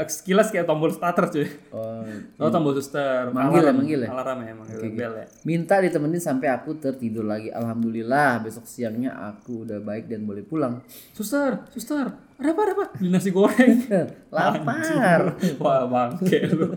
[0.06, 1.50] Sekilas kayak tombol starter cuy.
[1.74, 2.06] Oh,
[2.38, 3.26] Oh tombol suster.
[3.34, 4.08] Manggil ya, alarm, manggil ya?
[4.14, 5.26] Alarm ya, manggil bel ya.
[5.42, 7.50] minta ditemenin sampai aku tertidur lagi.
[7.50, 10.78] Alhamdulillah besok siangnya aku udah baik dan boleh pulang.
[11.10, 12.06] Suster, suster,
[12.38, 12.86] ada apa, ada apa?
[12.98, 13.86] Beli nasi goreng.
[14.34, 15.38] Lapar.
[15.58, 16.70] Wah bangke lu.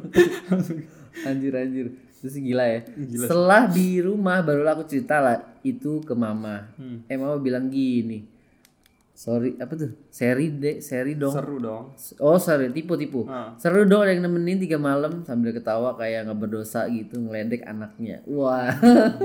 [1.28, 1.88] anjir anjir.
[2.18, 2.80] Terus gila ya.
[3.14, 6.74] Setelah di rumah barulah aku cerita lah itu ke mama.
[6.78, 7.06] Hmm.
[7.06, 8.37] Eh mama bilang gini.
[9.18, 9.98] Sorry apa tuh?
[10.14, 11.34] Seri deh, seri dong.
[11.34, 11.98] Seru dong.
[12.22, 13.26] Oh sorry, tipu-tipu.
[13.26, 13.58] Ah.
[13.58, 18.22] Seru dong ada yang nemenin tiga malam sambil ketawa kayak nggak berdosa gitu ngeledek anaknya.
[18.30, 18.70] Wah.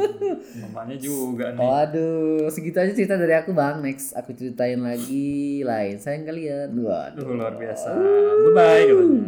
[0.64, 1.60] Mamanya juga nih.
[1.60, 3.84] Waduh, segitu aja cerita dari aku bang.
[3.84, 6.00] Next aku ceritain lagi lain.
[6.00, 6.72] Sayang kalian.
[6.72, 7.20] Waduh.
[7.28, 7.92] Aduh luar biasa.
[7.92, 9.22] Bye bye katanya.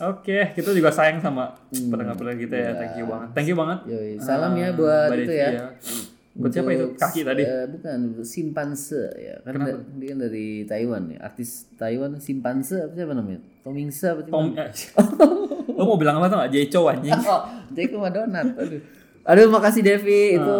[0.00, 2.70] Oke, kita juga sayang sama pendengar-pendengar kita ya.
[2.76, 3.28] Thank you banget.
[3.32, 3.78] Thank you banget.
[3.88, 5.64] Yoi, salam ya Ah, buat Mbak itu Devi ya.
[6.30, 6.86] Buat siapa itu?
[6.94, 7.42] Kaki tadi.
[7.42, 9.34] eh, bukan, simpanse ya.
[9.42, 11.18] Kan da- dia kan dari Taiwan ya.
[11.20, 13.42] Artis Taiwan simpanse apa siapa namanya?
[13.60, 14.20] Tomingse apa?
[14.24, 14.70] Tom, eh,
[15.76, 16.38] lo mau bilang apa tuh?
[16.48, 17.12] Jeco anjing.
[17.26, 18.46] Oh, Jeko sama Donat.
[18.54, 18.80] Aduh.
[19.22, 20.34] Aduh, makasih Devi.
[20.34, 20.58] Itu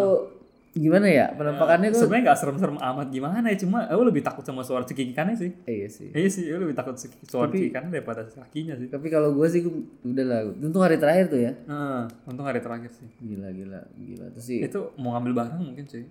[0.70, 1.26] gimana ya?
[1.35, 3.59] Penampakannya kok Sebenarnya gak serem-serem amat gimana ya.
[3.59, 5.50] Cuma lo lebih takut sama suara cekikikannya sih.
[5.64, 6.09] Eh, iya sih.
[6.11, 6.94] Iya sih, lo lebih takut
[7.26, 8.87] suara cekikikannya daripada kakinya sih.
[8.87, 10.40] Tapi kalau gue sih gua- udah lah.
[10.46, 11.52] Untung hari terakhir tuh ya.
[11.66, 13.09] Nah, untung hari terakhir sih.
[13.18, 14.26] Gila gila gila.
[14.30, 16.06] Terus sih Itu mau ngambil barang mungkin sih.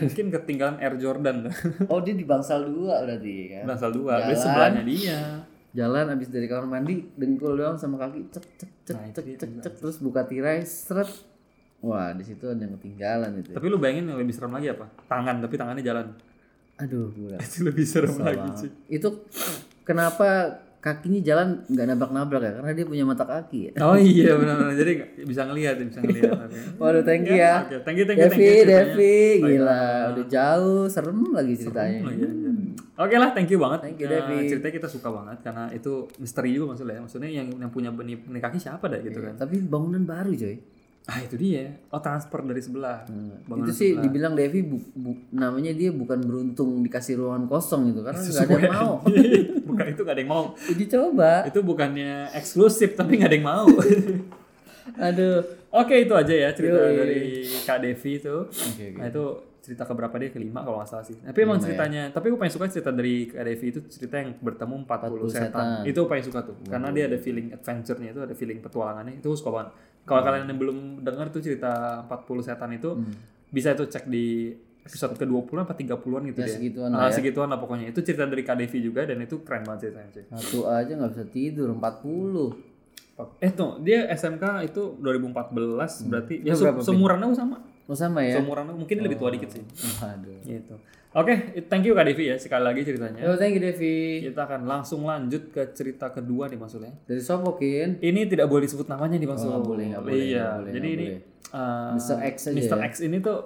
[0.00, 1.48] Mungkin ketinggalan Air Jordan.
[1.92, 3.64] Oh, dia di bangsal dua berarti kan.
[3.66, 4.36] Bangsal dua, Jalan.
[4.36, 5.18] sebelahnya dia.
[5.72, 9.50] Jalan abis dari kamar mandi, dengkul doang sama kaki cek cek cek Nah, cek cek
[9.58, 11.10] cek terus buka tirai seret.
[11.84, 13.52] Wah, di situ ada yang ketinggalan itu.
[13.52, 14.88] Tapi lu bayangin yang lebih serem lagi apa?
[15.04, 16.06] Tangan, tapi tangannya jalan.
[16.80, 17.36] Aduh, gila.
[17.36, 18.70] Itu lebih serem lagi sih.
[18.88, 19.28] Itu
[19.84, 22.52] kenapa kakinya jalan nggak nabrak-nabrak ya?
[22.60, 23.72] Karena dia punya mata kaki ya.
[23.84, 24.76] Oh iya benar-benar.
[24.76, 24.92] Jadi
[25.24, 26.48] bisa ngelihat, bisa ngelihat.
[26.80, 27.64] Waduh, thank you ya.
[27.68, 28.56] Oke, thank you, thank you, thank Devi, you.
[28.64, 28.84] ceritanya.
[28.84, 32.00] Devi, Baik gila, udah jauh, serem lagi ceritanya.
[32.04, 32.50] Oh, iya, iya.
[32.94, 33.80] Oke lah, thank you banget.
[33.80, 34.36] Thank you, Devi.
[34.48, 37.00] ceritanya kita suka banget karena itu misteri juga maksudnya.
[37.00, 39.36] Maksudnya yang yang punya benih, benih kaki siapa dah gitu kan?
[39.40, 40.73] Tapi bangunan baru coy.
[41.04, 41.76] Ah itu dia.
[41.92, 43.04] Oh transfer dari sebelah.
[43.44, 44.02] Bangunan itu sih sebelah.
[44.08, 48.56] dibilang Devi bu, bu- namanya dia bukan beruntung dikasih ruangan kosong gitu karena nggak ada
[48.56, 48.94] yang mau.
[49.74, 50.44] Bukan itu gak ada yang mau.
[50.54, 51.32] Uji coba.
[51.50, 53.66] Itu bukannya eksklusif tapi gak ada yang mau.
[55.10, 55.42] Aduh.
[55.74, 56.94] Oke itu aja ya cerita Yoi.
[56.94, 57.22] dari
[57.66, 58.36] Kak Devi itu.
[58.46, 58.98] Oke, oke.
[59.02, 59.24] Nah itu
[59.58, 61.18] cerita keberapa dia kelima kalau nggak salah sih.
[61.18, 64.86] Tapi emang ceritanya, tapi aku paling suka cerita dari Kak Devi itu cerita yang bertemu
[64.86, 65.50] 40, 40 setan.
[65.50, 65.66] setan.
[65.82, 66.56] Itu aku paling suka tuh.
[66.68, 69.18] Karena dia ada feeling adventure-nya itu, ada feeling petualangannya.
[69.18, 69.68] Itu suka banget.
[70.04, 71.72] Kalau kalian yang belum dengar tuh cerita
[72.04, 72.90] 40 setan itu
[73.48, 76.52] bisa itu cek di episode ke-20 apa 30-an gitu Ya, deh.
[76.52, 77.14] segituan Ah, lah ya.
[77.14, 77.88] segituan lah pokoknya.
[77.88, 80.24] Itu cerita dari Kak Devi juga dan itu keren banget ceritanya cuy.
[80.30, 82.52] Satu aja nggak bisa tidur 40.
[83.38, 87.56] Eh tuh, dia SMK itu 2014 berarti ya Itu se- seumuran aku sama.
[87.84, 88.36] Oh sama ya?
[88.36, 89.62] Seumuran aku mungkin dia lebih tua dikit sih.
[89.94, 90.36] Waduh.
[90.42, 90.74] Gitu.
[91.14, 93.22] Oke, thank you Kak Devi ya sekali lagi ceritanya.
[93.22, 94.18] Yo, thank you Devi.
[94.20, 96.90] Kita akan langsung lanjut ke cerita kedua nih maksudnya.
[97.06, 98.02] Dari Sopokin.
[98.02, 101.06] Ini tidak boleh disebut namanya nih Bang Oh, boleh, nggak boleh, Iya, boleh, jadi ini
[101.06, 101.20] boleh.
[101.54, 102.16] uh, Mr.
[102.18, 102.76] X aja Mr.
[102.76, 102.86] ya?
[102.90, 103.38] X ini tuh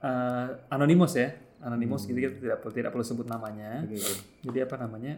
[0.00, 1.34] uh, anonymous ya.
[1.60, 3.82] Anonymous jadi kita tidak perlu tidak perlu sebut namanya.
[3.82, 3.90] Hmm.
[3.90, 3.98] Oke.
[4.46, 5.14] Jadi apa namanya?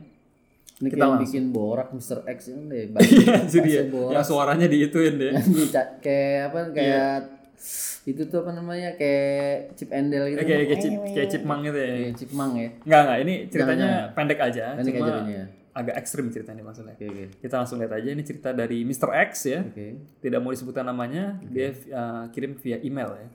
[0.81, 1.23] Ini Kita langsung.
[1.23, 2.25] bikin borak Mr.
[2.25, 2.85] X ini deh.
[3.05, 3.83] Iya, jadi ya.
[4.17, 5.33] Yang suaranya diituin deh.
[5.37, 7.13] Yang kayak apa kayak
[8.03, 11.91] itu tuh apa namanya kayak chip Dale gitu kayak kayak chip kayak chipmunk gitu ya.
[11.95, 16.61] Kayak chipmunk ya Enggak enggak, ini ceritanya pendek aja, Pendek cuma aja agak ekstrim ceritanya
[16.61, 16.93] maksudnya.
[16.93, 19.09] oke oke Kita langsung lihat aja ini cerita dari Mr.
[19.33, 19.61] X ya.
[19.65, 19.87] oke
[20.21, 23.29] Tidak mau disebutkan namanya, dia uh, kirim via email ya.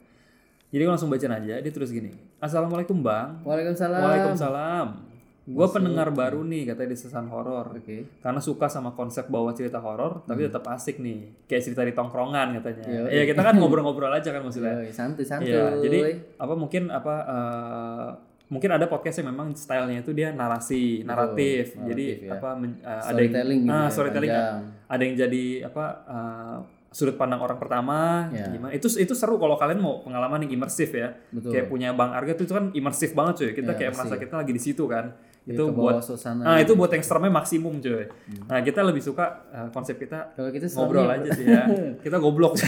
[0.68, 2.12] Jadi gue langsung bacain aja, dia terus gini.
[2.44, 3.42] Assalamualaikum Bang.
[3.42, 5.07] Waalaikumsalam Waalaikumsalam.
[5.48, 7.72] Gue pendengar baru nih katanya di sesan horor.
[7.72, 11.48] oke Karena suka sama konsep bawa cerita horor, tapi tetap asik nih.
[11.48, 13.08] Kayak cerita di tongkrongan katanya.
[13.08, 14.84] Iya kita kan ngobrol-ngobrol aja kan maksudnya.
[14.84, 16.00] Yoi, santuy santuy Iya, jadi
[16.36, 18.10] apa mungkin apa eh,
[18.48, 21.76] mungkin ada podcast yang memang stylenya itu dia narasi, naratif.
[21.80, 22.32] jadi naratif, ya.
[22.40, 23.32] apa men- eh, ada yang
[23.64, 24.64] gitu ah, ya, storytelling panjang.
[24.88, 26.58] ada yang jadi apa eh,
[26.89, 28.47] sudut pandang orang pertama Ya.
[28.47, 28.71] gimana?
[28.71, 31.13] Itu itu seru kalau kalian mau pengalaman yang imersif ya.
[31.30, 31.52] Betul.
[31.52, 33.52] kayak punya bang Arga tuh itu kan imersif banget cuy.
[33.54, 35.13] Kita Ya, kayak merasa kita lagi di situ kan.
[35.43, 36.43] Ya, itu buat suasana.
[36.43, 38.04] Nah itu buat yang seremnya maksimum cuy.
[38.43, 41.63] Nah kita lebih suka eh, konsep kita kalau kita ngobrol aja sih ya.
[42.04, 42.60] Kita goblok.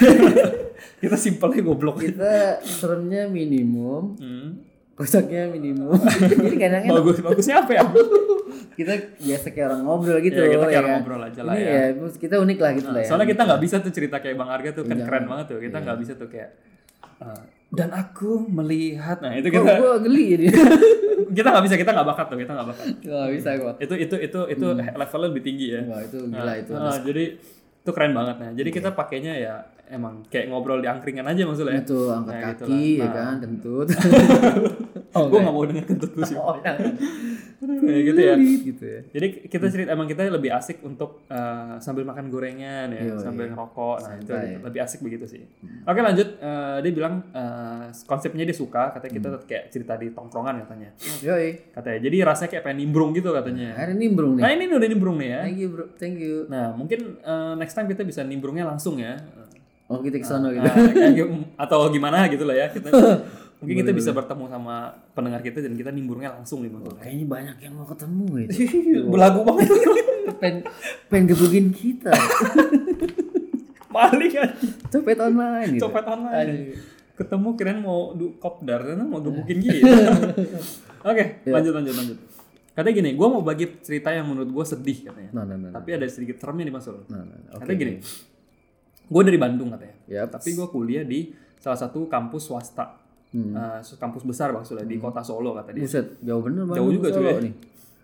[1.01, 1.99] Kita simpelnya goblok.
[1.99, 4.49] Kita seremnya minimum Hmm.
[4.99, 5.95] Kocaknya minimum.
[6.43, 7.83] Jadi kadang bagus bagusnya apa ya?
[8.79, 10.79] Kita biasa kayak orang ngobrol gitu Ya, kita kayak ya.
[10.79, 11.83] orang ngobrol aja lah Ini ya.
[11.91, 13.07] ya kita unik lah gitu lah ya.
[13.11, 15.07] Soalnya kita nggak bisa tuh cerita kayak bang Arga tuh kan Jangan.
[15.07, 15.59] keren banget tuh.
[15.59, 16.49] Kita nggak bisa tuh kayak
[17.19, 17.41] uh,
[17.75, 19.19] dan aku melihat.
[19.19, 20.45] Nah itu kita gue geli jadi
[21.37, 22.85] kita nggak bisa kita nggak bakat tuh kita nggak bakat.
[23.03, 23.73] Gak bisa gua.
[23.83, 25.81] Itu itu itu itu levelnya lebih tinggi ya.
[25.83, 26.71] Wah itu gila itu.
[26.79, 27.23] Ah, jadi
[27.83, 28.35] itu keren banget.
[28.39, 29.53] Nah jadi kita pakainya ya
[29.89, 33.01] emang kayak ngobrol di angkringan aja maksudnya itu angkat Nah, gitu kaki lah.
[33.01, 33.87] ya kan kentut
[35.17, 36.55] oh, gue nggak mau denger kentut lu sih oh
[37.59, 42.07] Kayak gitu ya gitu ya Jadi kita cerita emang kita lebih asik untuk uh, sambil
[42.07, 43.51] makan gorengan ya, Iya, sambil iya.
[43.51, 43.97] ngerokok.
[43.99, 44.31] Nah, itu.
[44.31, 44.63] Hmm.
[44.63, 45.43] lebih asik begitu sih.
[45.83, 46.39] Oke, lanjut.
[46.39, 49.43] Uh, dia bilang uh, konsepnya dia suka, katanya kita Hmm.
[49.43, 50.89] kayak cerita di tongkrongan katanya.
[51.19, 51.99] yoi Katanya.
[51.99, 53.75] Jadi rasanya kayak pengen nimbrung gitu katanya.
[53.75, 55.41] hari ini nimbrung nih Nah, ini udah nimbrung nih ya.
[55.43, 59.19] thank you bro thank you Nah, mungkin uh, next time kita bisa nimbrungnya langsung ya.
[59.89, 62.67] Oh kita ke sana gitu Nah, kayak gim- atau gimana gitu lah ya.
[62.69, 62.93] Kita
[63.59, 64.75] mungkin kita bisa bertemu sama
[65.11, 66.69] pendengar kita dan kita nimbrungnya langsung nih.
[66.69, 66.95] Bang.
[66.95, 68.55] kayaknya banyak yang mau ketemu gitu
[69.11, 69.67] Belagu banget.
[70.39, 70.61] pengen
[71.09, 72.13] pengen gebukin kita
[73.89, 74.53] Maling aja.
[74.87, 76.77] copet online gitu copet online Aduh.
[77.17, 79.81] ketemu kirain mau du kopdar ternyata mau gebukin gitu
[81.01, 82.17] oke lanjut lanjut lanjut
[82.71, 85.89] katanya gini gue mau bagi cerita yang menurut gue sedih katanya nah nah nah tapi
[85.91, 87.25] ada sedikit seremnya nih mas nah, nah.
[87.51, 87.93] oke katanya gini
[89.09, 90.27] gue dari Bandung katanya Yap.
[90.31, 92.95] tapi gue kuliah di salah satu kampus swasta
[93.29, 93.53] Hmm.
[93.53, 97.09] Eh, kampus besar maksudnya di kota Solo kata dia buset jauh bener jauh Bandung juga
[97.11, 97.41] Solo cuy ya.
[97.45, 97.53] nih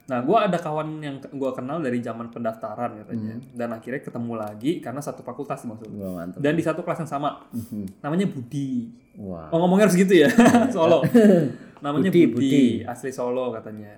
[0.06, 3.58] Nah, gue ada kawan yang gue kenal dari zaman pendaftaran katanya, Hmm.
[3.58, 7.10] dan akhirnya ketemu lagi karena satu fakultas maksudnya, wah mantap dan di satu kelas yang
[7.10, 8.06] sama, Mhm.
[8.06, 8.94] namanya Budi.
[9.18, 10.30] wah Oh ngomongnya harus gitu ya,
[10.70, 11.02] Solo.
[11.82, 12.66] Namanya Budi, Budi, Budi.
[12.84, 13.98] asli Solo katanya.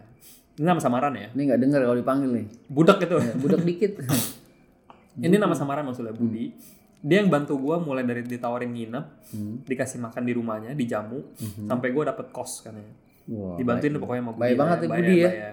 [0.56, 1.28] Ini nama samaran ya?
[1.28, 3.16] ini nggak dengar kalau dipanggil nih Budak itu.
[3.20, 3.92] Ya, budak dikit
[5.20, 6.56] Ini nama samaran maksudnya Budi.
[7.08, 9.64] Dia yang bantu gua mulai dari ditawarin nginep, Hmm.
[9.64, 11.24] dikasih makan di rumahnya, dijamu,
[11.64, 12.92] sampai gua dapet kos katanya.
[13.28, 14.44] wah Dibantuin tuh pokoknya sama Budi.
[14.44, 15.52] Baik lah, banget ya Budi ya.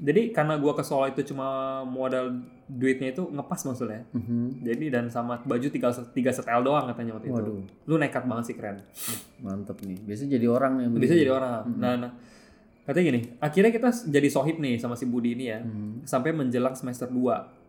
[0.00, 1.48] Jadi karena gua ke Solo itu cuma
[1.84, 2.32] modal
[2.64, 4.08] duitnya itu ngepas maksudnya.
[4.16, 4.64] Mhm.
[4.64, 7.36] Jadi dan sama baju tiga, tiga setel doang katanya waktu itu.
[7.36, 7.60] Waduh.
[7.84, 8.80] Lu nekat banget sih keren.
[9.40, 11.64] mantep nih biasanya jadi orang yang bisa jadi orang.
[11.76, 12.12] Nah, nah,
[12.84, 15.60] katanya gini, akhirnya kita jadi sohib nih sama si Budi ini ya,
[16.04, 17.60] sampai menjelang semester 2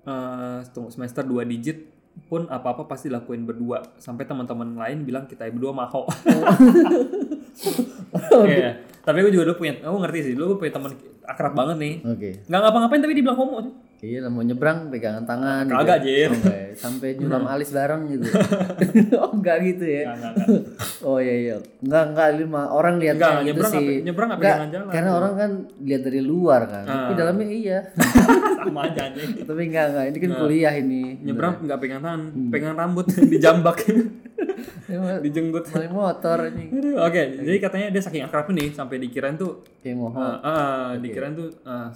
[0.00, 1.89] Eh, tunggu semester 2 digit
[2.30, 6.06] pun apa-apa pasti lakuin berdua sampai teman-teman lain bilang kita berdua maho.
[8.30, 8.86] Iya.
[9.04, 10.92] Tapi gue juga dulu punya, aku ngerti sih, dulu gue punya teman
[11.26, 11.94] akrab banget nih.
[12.04, 13.58] oke Nggak ngapa-ngapain tapi dibilang homo.
[14.00, 16.04] Iya lah mau nyebrang pegangan tangan gitu Kagak, ya.
[16.26, 16.30] Jir.
[16.72, 18.24] Sampai nyulam alis bareng gitu
[19.20, 20.48] oh enggak gitu ya Nggak, nggak, nggak.
[21.02, 24.38] oh iya iya enggak enggak lima orang lihatnya Enggak, gitu nyebrang sih nggak- nyebrang nggak
[24.38, 24.88] Enggak, pegangan jalan.
[24.90, 27.16] karena orang kan lihat dari luar kan tapi Ah.
[27.18, 27.78] dalamnya iya
[28.60, 29.30] Sama aja anjing.
[29.42, 32.48] tapi enggak enggak ini kan kuliah ini Nyebrang nggak pegang tangan, Hmm.
[32.48, 33.76] pegang rambut, dijambak,
[35.20, 35.64] dijenggut.
[35.66, 36.64] maling motor ini
[36.98, 41.32] Oke, jadi katanya dia saking akrab nih sampai dikirain tuh kayak mau ah, ah, dikirain
[41.32, 41.88] tuh ah,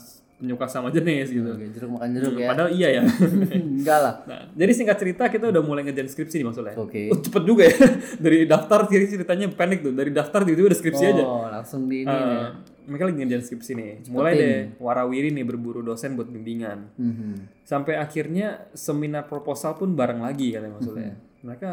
[0.45, 1.49] penyuka sama jenis gitu.
[1.49, 3.03] Oke, jeruk makan jeruk ya Padahal iya ya.
[3.73, 6.77] enggak lah Nah, jadi singkat cerita kita udah mulai ngerjain skripsi nih maksudnya.
[6.77, 7.09] Oke.
[7.09, 7.77] Oh, cepet juga ya.
[8.25, 9.91] Dari daftar jadi ceritanya panik tuh.
[9.91, 11.23] Dari daftar tiba-tiba udah skripsi aja.
[11.23, 12.41] oh langsung di ini Ah, ya.
[12.85, 13.91] mereka lagi ngerjain skripsi nih.
[14.07, 16.93] Mulai deh warawiri nih berburu dosen buat bimbingan.
[16.95, 17.65] Mhm.
[17.65, 21.17] Sampai akhirnya seminar proposal pun bareng lagi katanya maksudnya.
[21.41, 21.71] Mereka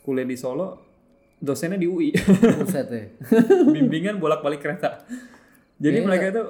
[0.00, 0.76] kuliah di Solo,
[1.38, 2.12] dosennya di UI.
[2.58, 3.02] buset ya
[3.74, 5.00] bimbingan bolak-balik kereta.
[5.76, 6.42] Jadi mereka itu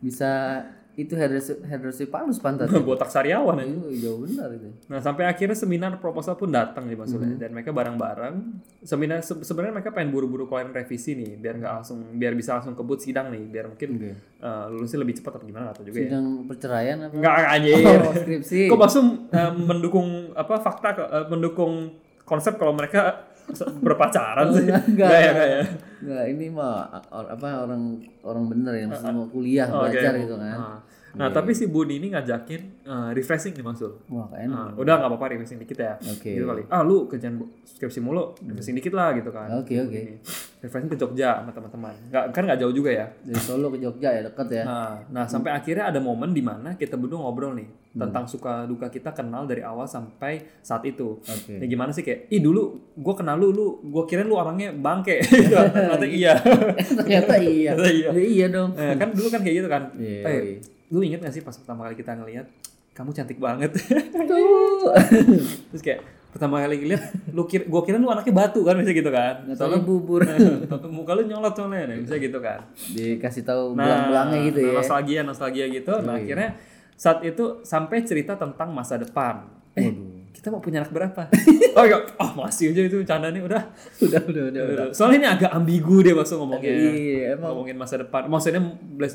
[0.00, 3.64] bisa itu hairdresser hairdresser palus pantat botak sariawan ya.
[4.02, 7.38] jauh benar itu Nah sampai akhirnya seminar proposal pun datang nih maksudnya Hmm.
[7.38, 8.34] dan mereka bareng-bareng
[8.80, 12.74] seminar se- sebenarnya mereka pengen buru-buru keluarin revisi nih biar nggak langsung biar bisa langsung
[12.74, 14.10] kebut sidang nih biar mungkin Oke.
[14.12, 16.04] eh, lulusnya lebih cepat atau gimana atau juga ya.
[16.10, 17.72] sidang perceraian apa Enggak aja.
[18.02, 23.29] oh skripsi Kok langsung eh, mendukung apa fakta eh, mendukung konsep kalau mereka
[23.84, 24.66] berpacaran sih.
[24.68, 25.60] enggak, Enggak ya, enggak ya.
[26.00, 27.82] Enggak, ini mah apa orang
[28.24, 29.78] orang bener yang maksudnya mau kuliah Oke.
[29.90, 30.58] belajar gitu kan.
[30.58, 30.78] Ah.
[31.10, 33.98] Nah, tapi si Budi ini ngajakin eh, refreshing nih Masul.
[34.06, 34.46] Wah, keren.
[34.50, 35.94] Nah, udah nggak apa-apa refreshing dikit ya.
[35.98, 36.38] Oke.
[36.38, 36.62] Gitu kali.
[36.70, 39.50] Ah, lu kerjaan skripsi mulu, refreshing dikit lah gitu kan.
[39.58, 39.90] Oke, oke.
[39.90, 40.14] Ini.
[40.60, 41.94] Refreshing ke Jogja sama teman-teman.
[42.12, 43.06] Nggak, kan nggak jauh juga ya.
[43.24, 44.62] Dari Solo ke Jogja ya dekat ya.
[44.62, 48.86] Nah, nah sampai akhirnya ada momen di mana kita berdua ngobrol nih tentang suka duka
[48.86, 51.18] kita kenal dari awal sampai saat itu.
[51.18, 51.58] Oke.
[51.58, 55.18] Ya gimana sih kayak, ih dulu gue kenal lu, lu gue kirain lu orangnya bangke.
[55.74, 56.38] Ternyata iya.
[56.86, 57.70] Ternyata iya.
[57.74, 58.08] Ternyata iya.
[58.14, 58.70] Ya, iya dong.
[58.78, 59.82] Eh, kan dulu kan kayak gitu kan.
[59.98, 60.58] Iya, Eh, iya.
[60.90, 62.46] Lu inget gak sih pas pertama kali kita ngeliat
[62.90, 63.70] kamu cantik banget.
[63.72, 64.92] Tuh.
[65.72, 66.00] Terus kayak
[66.30, 67.02] pertama kali ngeliat
[67.34, 69.46] lu kira gua kira lu anaknya batu kan bisa gitu kan.
[69.54, 70.20] Taunya bubur.
[70.68, 72.60] Soalnya muka lu nyolot soalnya bisa gitu kan.
[72.92, 74.74] Dikasih tahu Nah, belang-belangnya gitu nah, ya.
[74.82, 75.94] nostalgia nostalgia gitu.
[76.02, 76.58] Nah, akhirnya
[76.98, 79.48] saat itu sampai cerita tentang masa depan.
[79.78, 79.94] Eh,
[80.40, 81.28] kita mau punya anak berapa?
[81.76, 83.60] oh iya, oh masih aja itu canda nih udah.
[84.00, 84.62] Udah, udah, udah.
[84.72, 84.84] udah.
[84.96, 86.72] Soalnya ini agak ambigu deh maksud ngomongnya.
[86.72, 88.24] Iya, emang Ngomongin masa depan.
[88.24, 88.64] Maksudnya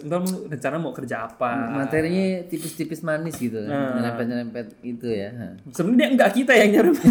[0.05, 1.81] ntar lu rencana mau kerja apa?
[1.81, 3.57] materinya tipis-tipis manis gitu.
[3.57, 3.97] Nah.
[3.97, 5.33] Nyerempet-nyerempet itu ya.
[5.73, 6.93] Sebenarnya enggak kita yang nyari.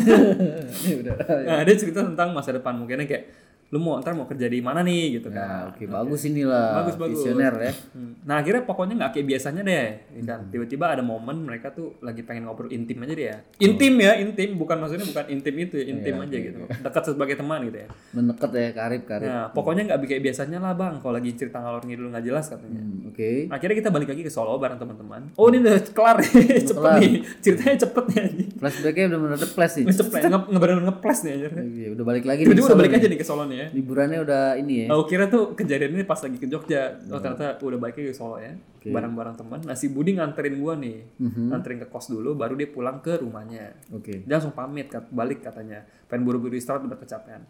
[0.84, 1.14] Ya udah.
[1.42, 2.78] nah, dia cerita tentang masa depan.
[2.78, 3.24] Mungkinnya kayak
[3.72, 5.74] lu mau ntar mau kerja di mana nih gitu Nah, kan.
[5.74, 6.84] oke, bagus inilah.
[6.84, 7.18] Bagus, bagus.
[7.20, 7.72] Visioner ya.
[7.90, 8.12] Hmm.
[8.22, 10.40] Nah akhirnya pokoknya nggak kayak biasanya deh, ya kan?
[10.46, 13.34] Tiba-tiba ada momen mereka tuh lagi pengen ngobrol intim aja dia.
[13.58, 16.58] Intim ya, intim, bukan maksudnya bukan intim itu, ya, intim aja gitu.
[16.70, 17.88] Dekat sebagai teman gitu ya.
[18.14, 19.26] Mendekat ya, karib-karib.
[19.26, 22.78] Nah pokoknya nggak kayak biasanya lah bang, kalau lagi cerita ngalor ngidul nggak jelas katanya.
[22.78, 23.50] Hmm, Oke.
[23.50, 25.34] Akhirnya kita balik lagi ke Solo bareng teman-teman.
[25.34, 26.98] Oh ini udah kelar nih, cepet kelar.
[27.02, 28.48] nih, ceritanya cepet nih anjing.
[28.60, 29.84] Flashbacknya udah bener flash nih.
[29.90, 31.34] Cepet, nge ngebener nih.
[31.74, 33.66] Iya, udah balik lagi Tiba-tiba udah balik aja nih ke Solo nih ya.
[33.70, 34.86] Liburannya udah ini ya.
[34.90, 36.98] Aku kira tuh kejadian ini pas lagi ke Jogja.
[37.06, 38.52] Oh ternyata udah lagi ke Solo ya.
[38.84, 39.60] Bareng-bareng teman.
[39.60, 41.16] Nah si Budi nganterin gua nih.
[41.48, 43.72] Nganterin ke kos dulu baru dia pulang ke rumahnya.
[43.90, 44.20] Oke.
[44.20, 45.80] Dia langsung pamit kat- balik katanya.
[46.04, 47.42] Pengen buru-buru istirahat udah kecapean.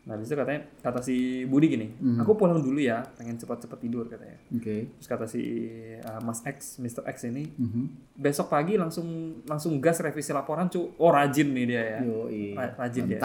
[0.00, 1.84] Nah di situ katanya kata si Budi gini,
[2.16, 4.40] aku pulang dulu ya, pengen cepat-cepat tidur katanya.
[4.48, 4.96] Oke.
[4.96, 5.68] Terus kata si
[6.00, 7.04] uh, Mas X, Mr.
[7.04, 8.16] X ini, Mhm.
[8.16, 9.04] besok pagi langsung
[9.44, 10.96] langsung gas revisi laporan cu.
[10.96, 12.00] Oh rajin nih dia ya.
[12.02, 12.56] Yoi.
[12.56, 13.20] Ra- Rajin dia.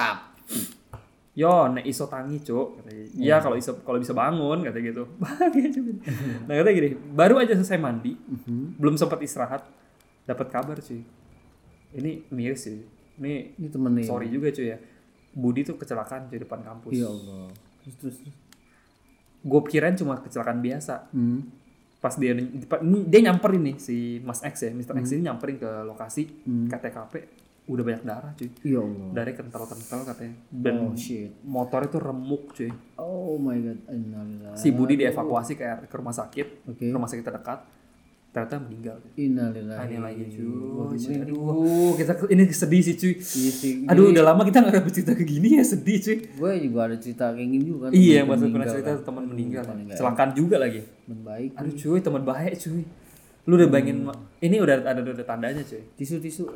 [1.33, 2.77] Yo, nek iso tangi, Cuk.
[2.77, 5.03] Katanya, Iya, kalau iso kalau bisa bangun, kata gitu.
[5.21, 5.93] Bahagia cuy.
[6.45, 8.13] Nah, katanya gini, baru aja selesai mandi,
[8.77, 9.65] belum sempat istirahat,
[10.23, 11.01] dapat kabar, cuy.
[11.91, 12.85] Ini miris sih.
[13.17, 14.05] Ini Ini temen nih.
[14.05, 14.77] sorry juga, cuy ya.
[15.33, 16.93] Budi tuh kecelakaan cuy depan kampus.
[16.93, 17.49] Ya Allah.
[17.81, 18.15] Terus terus.
[18.21, 18.35] terus.
[19.41, 21.09] Gue kirain cuma kecelakaan biasa.
[21.09, 21.49] Hmm.
[21.97, 22.61] Pas dia ini-
[23.05, 24.93] dia nyamperin nih si Mas X ya, Mr.
[24.97, 26.29] X ini nyamperin ke lokasi
[26.67, 27.13] ke TKP,
[27.65, 28.51] udah banyak darah, cuy.
[28.61, 29.07] Ya Allah.
[29.13, 30.35] Darahnya kental-kental katanya.
[30.49, 31.31] Dan Oh shit.
[31.41, 32.67] motornya tuh remuk, cuy.
[32.95, 33.79] Oh my god.
[33.87, 34.53] Innalillahi.
[34.53, 36.85] si Budi dievakuasi ke, ke rumah sakit Oke.
[36.87, 37.59] rumah sakit terdekat
[38.29, 39.85] ternyata meninggal Innalillahi.
[39.87, 40.49] ini lagi cuy
[40.97, 43.73] ini- aduh kita ini sedih sih cuy Iya sih.
[43.85, 46.97] aduh udah lama kita nggak dapet cerita kayak gini ya sedih cuy Gue juga ada
[46.97, 47.91] cerita kayak gini juga kan.
[47.93, 49.05] iya maksud pernah cerita kan.
[49.05, 51.49] teman meninggal kecelakaan juga lagi baik.
[51.55, 52.81] aduh cuy teman baik cuy
[53.43, 56.49] lu udah bayangin ma- ini udah ada udah tandanya cuy Tisu-tisu.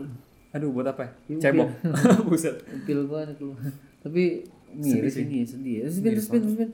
[0.50, 1.42] Aduh buat apa Iya, ya?
[1.44, 1.70] cebok
[2.28, 3.60] buset Pil ada keluar.
[4.00, 5.86] Tapi miris ini sedih ya.
[5.88, 6.70] Spin, spin, spin.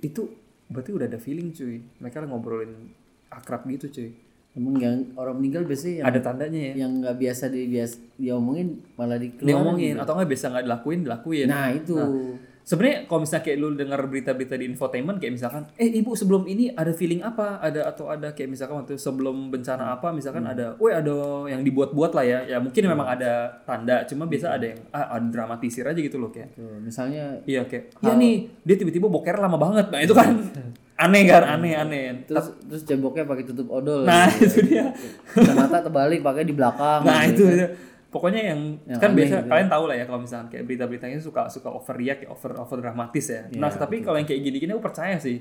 [0.00, 0.22] itu
[0.66, 2.90] berarti udah ada feeling cuy mereka ngobrolin
[3.28, 4.10] akrab gitu cuy
[4.52, 8.68] Emang yang orang meninggal biasanya yang ada tandanya ya yang nggak biasa di biasa diomongin
[8.94, 9.48] malah dikeluarin.
[9.48, 11.96] diomongin atau nggak biasa nggak dilakuin dilakuin Nah itu.
[12.62, 16.70] Sebenarnya kalau misalnya kayak lu dengar berita-berita di infotainment kayak misalkan eh ibu sebelum ini
[16.72, 17.58] ada feeling apa?
[17.58, 22.14] Ada atau ada kayak misalkan waktu sebelum bencana apa misalkan ada weh ada yang dibuat-buat
[22.14, 22.38] lah ya.
[22.46, 26.30] Ya mungkin memang ada tanda cuma biasa ada yang ah ada dramatisir aja gitu loh
[26.30, 26.54] kayak.
[26.54, 29.90] Tuh, misalnya iya kayak ya nih dia tiba-tiba boker lama banget.
[29.90, 30.30] Nah itu kan
[31.04, 32.02] aneh kan aneh aneh.
[32.30, 34.06] Terus terus ceboknya pakai tutup odol.
[34.06, 34.94] nah itu dia.
[35.34, 37.02] Kacamata terbalik pakai di belakang.
[37.02, 37.50] nah gitu.
[37.50, 37.66] itu, itu.
[38.12, 39.48] Pokoknya yang, Yang kan biasa gitu.
[39.48, 43.48] kalian tahu lah ya kalau misalnya kayak berita-beritanya suka suka overreact over over dramatis ya
[43.56, 45.40] nah tapi kalau yang kayak gini-gini aku percaya sih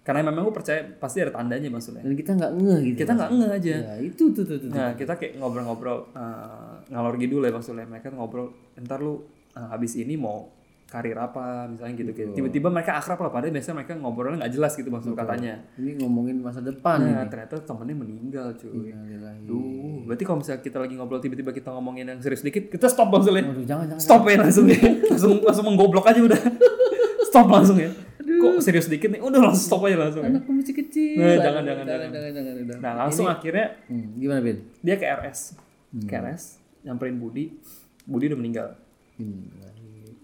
[0.00, 2.98] karena memang aku percaya pasti ada tandanya maksudnya Dan kita nggak ngeh gitu.
[3.02, 4.70] kita nggak ngeh aja Ya itu tuh tuh tuh.
[4.70, 8.48] nah kita kayak ngobrol-ngobrol eh, ngalor gitu ya maksudnya mereka ngobrol
[8.78, 9.20] ntar lu
[9.52, 10.46] eh, habis ini mau
[10.86, 14.72] karir apa misalnya gitu gitu tiba-tiba mereka akrab lah padahal biasanya mereka ngobrolnya nggak jelas
[14.72, 17.28] gitu maksud katanya Ini ngomongin masa depan nah ini.
[17.28, 18.94] ternyata temennya meninggal cuy.
[19.42, 23.10] Duh, berarti kalau misalnya kita lagi ngobrol tiba-tiba kita ngomongin yang serius dikit, kita stop
[23.10, 23.42] maksudnya.
[23.44, 24.00] Waduh jangan jangan.
[24.00, 24.78] Stop ya langsung ya.
[25.10, 26.40] langsung langsung menggoblok aja udah.
[27.28, 27.90] stop langsung ya.
[28.22, 29.18] Kok serius dikit nih?
[29.18, 30.22] Udah langsung stop aja langsung.
[30.22, 30.30] ya.
[30.30, 31.18] Anakku masih kecil.
[31.18, 32.76] Nah, jangan, jangan, jangan, jangan, jangan, udah.
[32.78, 34.58] Nah, langsung akhirnya Hmm, gimana Ben?
[34.80, 35.38] dia ke RS.
[36.04, 36.42] Ke RS,
[36.82, 37.58] nyamperin Budi.
[38.04, 38.68] Budi udah meninggal.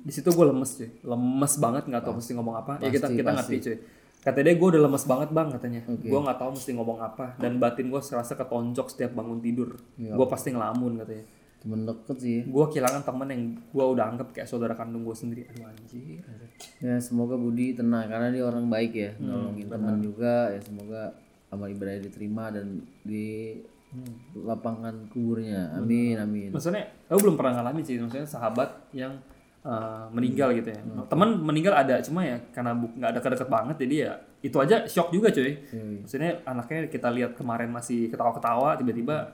[0.03, 0.89] Di situ gue lemes cuy.
[1.01, 2.73] Lemes banget nggak tahu mesti ngomong apa.
[2.79, 3.39] ya kita Pasti, kita pasti.
[3.39, 3.77] ngerti cuy.
[4.23, 5.81] Kata dia gue udah lemes banget bang katanya.
[5.89, 9.79] Gue nggak tahu mesti ngomong apa dan batin gue serasa ketonjok setiap bangun tidur.
[9.97, 10.13] Iya.
[10.13, 11.27] Gue pasti ngelamun katanya.
[11.59, 15.47] temen deket sih gue kehilangan temen yang gue udah anggap kayak saudara kandung gue sendiri
[15.47, 16.51] aduh anjir, anjir.
[16.83, 21.15] ya semoga Budi tenang karena dia orang baik ya Hmm, nolongin teman juga ya semoga
[21.49, 22.67] amal ibadah diterima dan
[23.01, 23.63] di
[23.95, 24.43] Hmm.
[24.43, 29.23] lapangan kuburnya amin amin maksudnya aku belum pernah ngalamin sih maksudnya sahabat yang
[29.67, 30.81] uh, meninggal gitu ya.
[31.07, 35.15] Teman meninggal ada cuma ya karena nggak ada deket banget jadi ya itu aja shock
[35.15, 35.55] juga cuy.
[35.55, 36.03] Yoi.
[36.03, 39.31] maksudnya anaknya kita lihat kemarin masih ketawa-ketawa tiba-tiba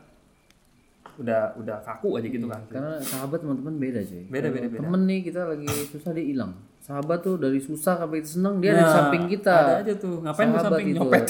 [1.18, 2.62] udah udah kaku aja gitu kan.
[2.70, 4.22] karena sahabat teman-teman beda cuy.
[4.30, 4.80] Beda, beda, beda.
[4.86, 6.52] temen nih kita lagi susah dia hilang.
[6.78, 9.56] Sahabat tuh dari susah sampai seneng dia Nah, ada di samping kita.
[9.56, 10.22] ada aja tuh.
[10.22, 10.86] Ngapain di samping?
[10.88, 10.96] itu.
[11.02, 11.24] nyopet.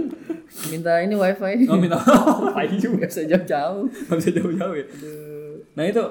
[0.70, 1.66] Minta ini wifi.
[1.66, 1.98] Oh minta
[2.54, 3.06] tai juga.
[3.08, 3.90] Bisa jauh-jauh.
[3.90, 4.86] Nggak bisa jauh-jauh ya?
[5.74, 6.04] Nah itu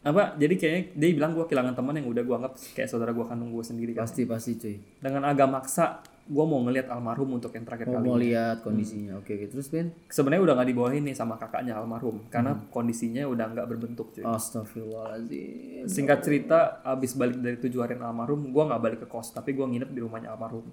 [0.00, 0.32] apa?
[0.40, 3.52] Jadi kayaknya dia bilang gue kehilangan teman yang udah gue anggap kayak saudara gue kandung
[3.52, 4.08] gue sendiri kan?
[4.08, 4.76] Pasti pasti cuy.
[5.00, 9.18] Dengan agak maksa gue mau ngelihat almarhum untuk yang terakhir mau kali mau lihat kondisinya.
[9.20, 9.46] Oke oke.
[9.52, 9.92] Terus Ben?
[10.08, 14.24] Sebenarnya udah nggak dibolehin nih sama kakaknya almarhum karena kondisinya udah nggak berbentuk cuy.
[14.24, 19.56] Astagfirullahaladzim singkat cerita abis balik dari tujuh harian almarhum gue nggak balik ke kos tapi
[19.56, 20.66] gue nginep di rumahnya almarhum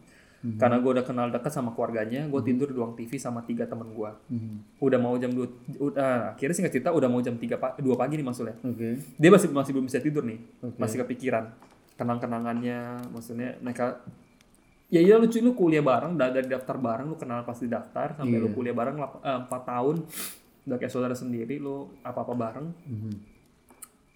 [0.55, 3.89] karena gue udah kenal dekat sama keluarganya gue tidur di ruang TV sama tiga temen
[3.89, 4.79] gue Mhm.
[4.79, 8.15] udah mau jam dua udah akhirnya singkat cerita udah mau jam tiga pa, dua pagi
[8.15, 8.87] nih maksudnya oke.
[9.13, 10.39] Dia masih masih belum bisa tidur nih.
[10.77, 11.51] Masih kepikiran
[11.97, 12.79] kenang-kenangannya
[13.09, 13.99] maksudnya mereka
[14.87, 18.37] ya iya lucu lu kuliah bareng da- dari daftar bareng lu kenal pasti daftar sampai
[18.37, 19.99] lu kuliah bareng eh, empat tahun
[20.63, 22.67] udah kayak saudara sendiri lu apa apa bareng.
[22.85, 23.11] Mhm.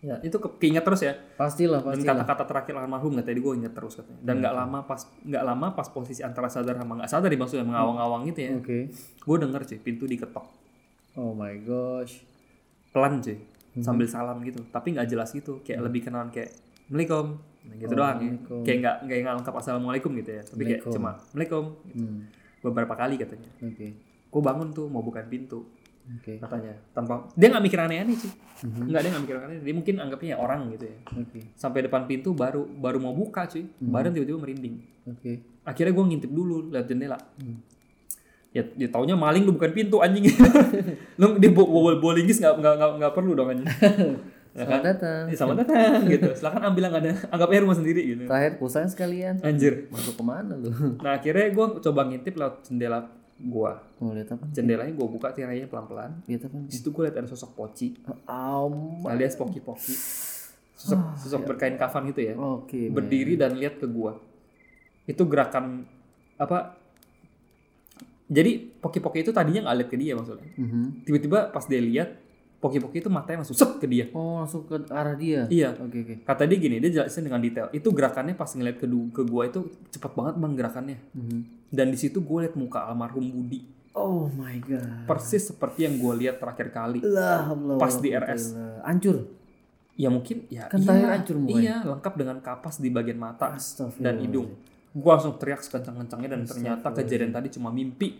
[0.01, 1.13] Ya itu ke- keinget terus ya.
[1.37, 4.17] Pastilah dan pasti kata-kata terakhir almarhum nggak tadi gue inget terus katanya.
[4.19, 7.63] Dan nggak lama pas nggak lama pas posisi antara sadar sama nggak sadar nih maksudnya
[7.63, 8.77] mengawang-awang gitu ya oke.
[9.21, 10.45] gue denger cuy pintu diketok.
[11.15, 12.25] Oh my gosh.
[12.89, 13.37] Pelan cuy
[13.77, 14.65] sambil salam gitu.
[14.65, 16.49] Tapi nggak jelas gitu kayak lebih kenalan kayak
[16.87, 18.33] assalamualaikum Nah, gitu doang ya.
[18.65, 20.41] kayak nggak nggak nggak lengkap assalamualaikum gitu ya.
[20.41, 22.01] Tapi kayak cuma assalamualaikum gitu.
[22.01, 22.19] Hmm.
[22.59, 23.49] beberapa kali katanya.
[23.59, 23.87] Oke.
[24.27, 25.69] Gue bangun tuh mau bukain pintu
[26.07, 26.33] oke.
[26.41, 30.29] Katanya tanpa dia nggak mikir aneh-aneh sih nggak dia nggak mikir aneh dia mungkin anggapnya
[30.33, 30.97] ya orang gitu ya.
[31.17, 31.39] Oke.
[31.57, 34.75] Sampai depan pintu baru baru mau buka cuy badan tiba-tiba merinding.
[35.09, 35.41] Oke.
[35.65, 37.17] Akhirnya gue ngintip dulu lihat jendela.
[38.51, 40.27] Ya dia taunya maling lu bukan pintu anjing.
[41.21, 43.69] Lu dia bawa bawa linggis nggak nggak nggak perlu dong anjing.
[44.51, 44.91] Ya selamat kan?
[44.91, 45.23] datang.
[45.23, 46.29] Eh, selamat datang gitu.
[46.35, 48.23] Silakan ambil yang ada anggapnya rumah sendiri gitu.
[48.27, 49.39] Terakhir pulsanya sekalian.
[49.47, 49.87] Anjir.
[49.87, 50.99] Masuk ke mana lu?
[50.99, 53.07] Nah akhirnya gue coba ngintip lewat jendela
[53.45, 53.81] gua.
[54.01, 54.45] Mau lihat apa?
[54.53, 56.21] Jendelanya gue buka tirainya pelan-pelan.
[56.25, 56.57] Lihat apa?
[56.67, 57.97] Di situ gue lihat ada sosok poci.
[58.29, 59.01] Aum.
[59.07, 59.95] alias poki-poki.
[60.77, 62.33] Sosok sosok berkain kafan gitu ya.
[62.37, 64.17] Oke berdiri dan lihat ke gua.
[65.05, 65.85] Itu gerakan
[66.37, 66.77] apa
[68.31, 70.47] jadi poki-poki itu tadinya nggak lihat ke dia maksudnya.
[70.55, 71.03] Mhm.
[71.03, 72.15] tiba-tiba pas dia lihat
[72.61, 74.05] poki-poki itu matanya langsung sep ke dia.
[74.13, 75.49] Oh langsung ke arah dia?
[75.49, 75.73] Iya.
[75.81, 76.15] Oke oke.
[76.21, 77.67] Kata dia gini dia jelasin dengan detail.
[77.73, 80.97] Itu gerakannya pas ngeliat ke, ke gua itu cepet banget bang gerakannya.
[81.17, 81.39] Mhm.
[81.71, 83.63] dan di situ gue liat muka almarhum Budi.
[83.95, 85.07] Oh my god.
[85.07, 86.99] Persis seperti yang gue lihat terakhir kali.
[86.99, 87.47] Lah
[87.79, 88.59] Pas di RS.
[88.83, 89.23] hancur?
[89.95, 91.63] Ya mungkin ya Kan iya, hancur mukanya.
[91.63, 93.55] iya lengkap dengan kapas di bagian mata
[94.03, 94.51] dan hidung.
[94.91, 98.19] Gue langsung teriak sekencang-kencangnya dan ternyata kejadian tadi cuma mimpi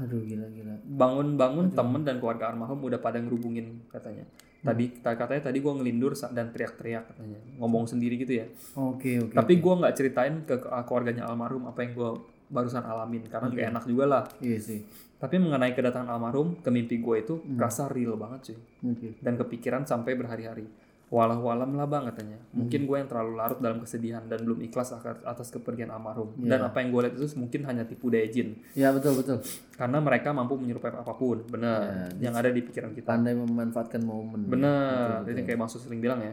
[0.00, 0.74] aduh gila gila.
[0.82, 4.24] Bangun-bangun temen dan keluarga almarhum udah pada ngerubungin katanya.
[4.60, 7.38] Tadi ta- katanya tadi gue ngelindur dan teriak-teriak katanya.
[7.60, 8.46] Ngomong sendiri gitu ya.
[8.76, 12.10] Oke oke tapi gue nggak ceritain ke ke keluarganya almarhum apa yang gue
[12.50, 14.24] barusan alamin karena nggak enak juga lah.
[14.40, 14.80] Iya sih.
[15.20, 19.20] Tapi mengenai kedatangan almarhum ke mimpi gue itu kerasa real banget sih oke.
[19.20, 20.64] Dan kepikiran sampai berhari-hari
[21.10, 22.38] walau walam lah bang katanya.
[22.54, 24.94] Mungkin gue yang terlalu larut dalam kesedihan dan belum ikhlas
[25.26, 26.38] atas kepergian almarhum.
[26.38, 28.54] Dan apa yang gue lihat itu mungkin hanya tipu daya jin.
[28.78, 29.42] Ya betul betul.
[29.74, 31.42] Karena mereka mampu menyerupai apa pun.
[31.50, 32.14] Benar.
[32.22, 33.06] Yang ada di pikiran kita.
[33.10, 35.26] pandai memanfaatkan momen benar.
[35.26, 36.32] Ini kayak maksud sering bilang ya.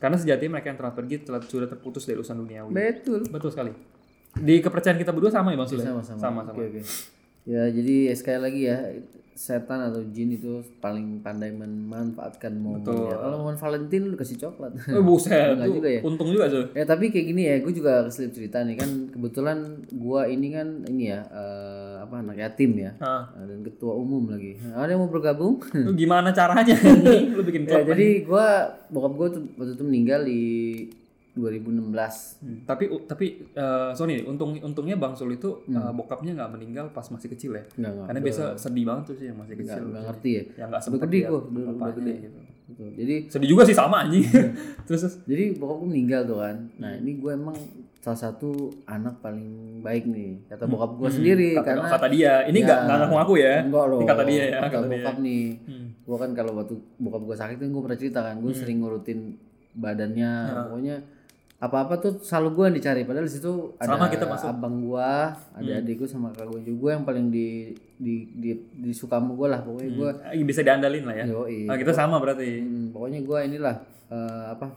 [0.00, 2.72] Karena sejatinya mereka yang telah pergi telah sudah terputus dari urusan duniawi.
[2.72, 3.28] Betul.
[3.28, 3.72] Betul sekali.
[4.36, 6.56] Di kepercayaan kita berdua sama ya maksudnya sama-sama sama sama.
[6.56, 7.15] Oke oke
[7.46, 8.78] ya jadi sekali lagi ya
[9.36, 13.20] setan atau jin itu paling pandai memanfaatkan momen ya.
[13.20, 14.72] kalau momen Valentine lu kasih coklat.
[14.88, 16.00] Eh, buset Enggak juga ya?
[16.00, 19.84] untung juga tuh ya tapi kayak gini ya gue juga keselip cerita nih kan kebetulan
[19.92, 22.96] gua ini kan ini ya eh, apa anak yatim ya.
[22.96, 24.56] Nah, dan ketua umum lagi.
[24.72, 25.60] Ada yang mau bergabung?
[25.74, 26.72] Lu gimana caranya
[27.36, 30.42] lu bikin ya jadi gua bokap gua tuh waktu itu meninggal di
[31.36, 31.92] 2016
[32.36, 37.04] Hmm, tapi tapi eh, Sony untung untungnya Bang Sul itu eh, bokapnya nggak meninggal pas
[37.06, 38.06] masih kecil ya Enggak, enggak.
[38.06, 40.42] karena biasa sedih banget tuh sih yang masih Enggak, kecil enggak ngerti ya.
[40.56, 42.14] yang nggak Udah sempet gede gua, udah, gede.
[42.22, 42.82] gitu Gitu.
[42.98, 44.26] Jadi sedih juga sih sama anjing
[44.90, 46.56] terus terus jadi bokap gue meninggal tuh kan.
[46.76, 47.54] Nah, ini gue emang
[47.96, 48.50] salah satu
[48.84, 49.46] anak paling
[49.80, 50.50] baik nih.
[50.50, 53.84] Kata bokap gue sendiri kata, karena kata dia ini nggak nggak ngaku ngaku ya enggak
[53.86, 53.98] loh.
[53.98, 55.44] ini kata dia ya Kata, kata dia bokap nih.
[55.62, 55.86] Hmm.
[56.02, 59.18] Gue kan kalau waktu bokap gue sakit kan gue pernah cerita kan, gue sering ngurutin
[59.72, 60.32] badannya.
[60.66, 60.96] Pokoknya
[61.58, 64.44] apa-apa tuh selalu gue yang dicari padahal di situ ada Selama kita masuk.
[64.44, 64.54] Hmm.
[64.54, 65.10] abang gua
[65.50, 68.14] ada adikku sama kakak gue juga yang paling di di
[68.76, 72.18] di, sama gue lah pokoknya gue Ah, bisa diandalin lah ya yoi Ah, kita sama
[72.18, 73.76] berarti Hmm, pokoknya gue inilah
[74.06, 74.68] eh, apa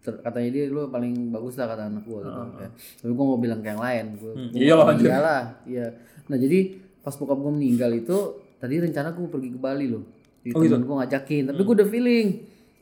[0.00, 2.40] ter- katanya dia lu paling bagus lah kata anak gue gitu.
[2.58, 2.68] Ya.
[2.72, 4.04] Tapi gue mau bilang ke yang lain.
[4.16, 4.48] Gue Hmm,
[4.90, 5.08] anjir.
[5.08, 5.86] iyalah, iya.
[6.24, 6.58] Nah jadi
[7.00, 8.16] pas bokap gue meninggal itu
[8.54, 10.04] tadi rencana gue pergi ke Bali loh.
[10.40, 10.72] Di Oh, gitu?
[10.74, 12.28] temen gue ngajakin, tapi gue udah feeling.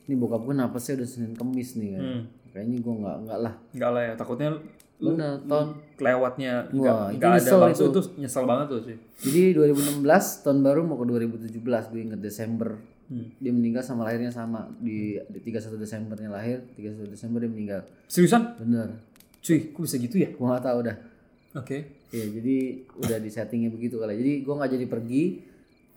[0.03, 2.03] Ini bokap gue napasnya udah Senin Kemis nih kan.
[2.03, 2.23] Hmm.
[2.53, 3.53] Kayaknya gue nggak nggak lah.
[3.73, 4.49] enggak lah ya takutnya
[5.03, 5.67] lu tahun
[5.99, 7.91] kelewatnya itu enggak ada bangsu itu.
[7.91, 9.99] itu nyesel banget tuh sih Jadi 2016
[10.45, 11.59] tahun baru mau ke 2017
[11.91, 12.77] gue inget Desember.
[13.11, 13.27] Hmm.
[13.35, 17.81] Dia meninggal sama lahirnya sama di, di 31 Desembernya lahir, 31 Desember dia meninggal.
[18.07, 18.95] seriusan Bener.
[19.43, 20.97] cuy kok bisa gitu ya Gue nggak tahu dah.
[21.59, 21.77] oke
[22.13, 22.57] Iya jadi
[23.01, 24.13] udah di settingnya begitu kali.
[24.13, 25.23] Jadi gue nggak jadi pergi.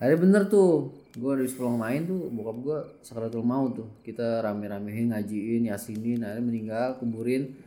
[0.01, 0.89] Akhirnya bener tuh.
[1.17, 3.89] Gue dari pulang main tuh bokap gue sakratul maut tuh.
[4.05, 6.21] Kita rame-ramein ngajiin, yasinin.
[6.21, 7.57] Akhirnya meninggal, kuburin.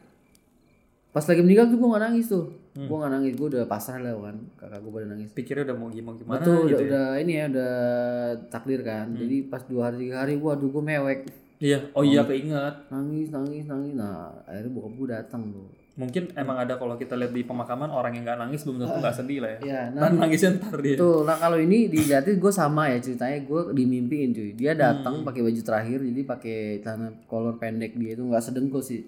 [1.11, 2.47] Pas lagi meninggal tuh gue nggak nangis tuh.
[2.79, 3.33] Gue nggak nangis.
[3.35, 4.37] Gue udah pasrah lah kan.
[4.55, 5.29] Kakak gue pada nangis.
[5.35, 7.75] pikirnya udah mau gimana gimana Betul udah, gitu ya udah ini ya udah
[8.47, 9.07] takdir kan.
[9.19, 11.21] Jadi pas dua hari tiga hari, waduh gue mewek.
[11.61, 13.93] iya oh iya keinget Nangis, nangis, nangis.
[13.99, 15.80] Nah akhirnya bokap gue datang tuh.
[16.01, 19.17] Mungkin emang ada kalau kita lihat di pemakaman orang yang nggak nangis belum tentu nggak
[19.21, 22.53] sedih lah ya Iya, nah nah, nangisnya ntar dia Tuh, nah kalau ini dilihatin gue
[22.53, 24.51] sama ya ceritanya gue dimimpiin cuy.
[24.57, 29.05] Dia datang pakai baju terakhir jadi pakai celana kolor pendek dia itu nggak sedengkul sih.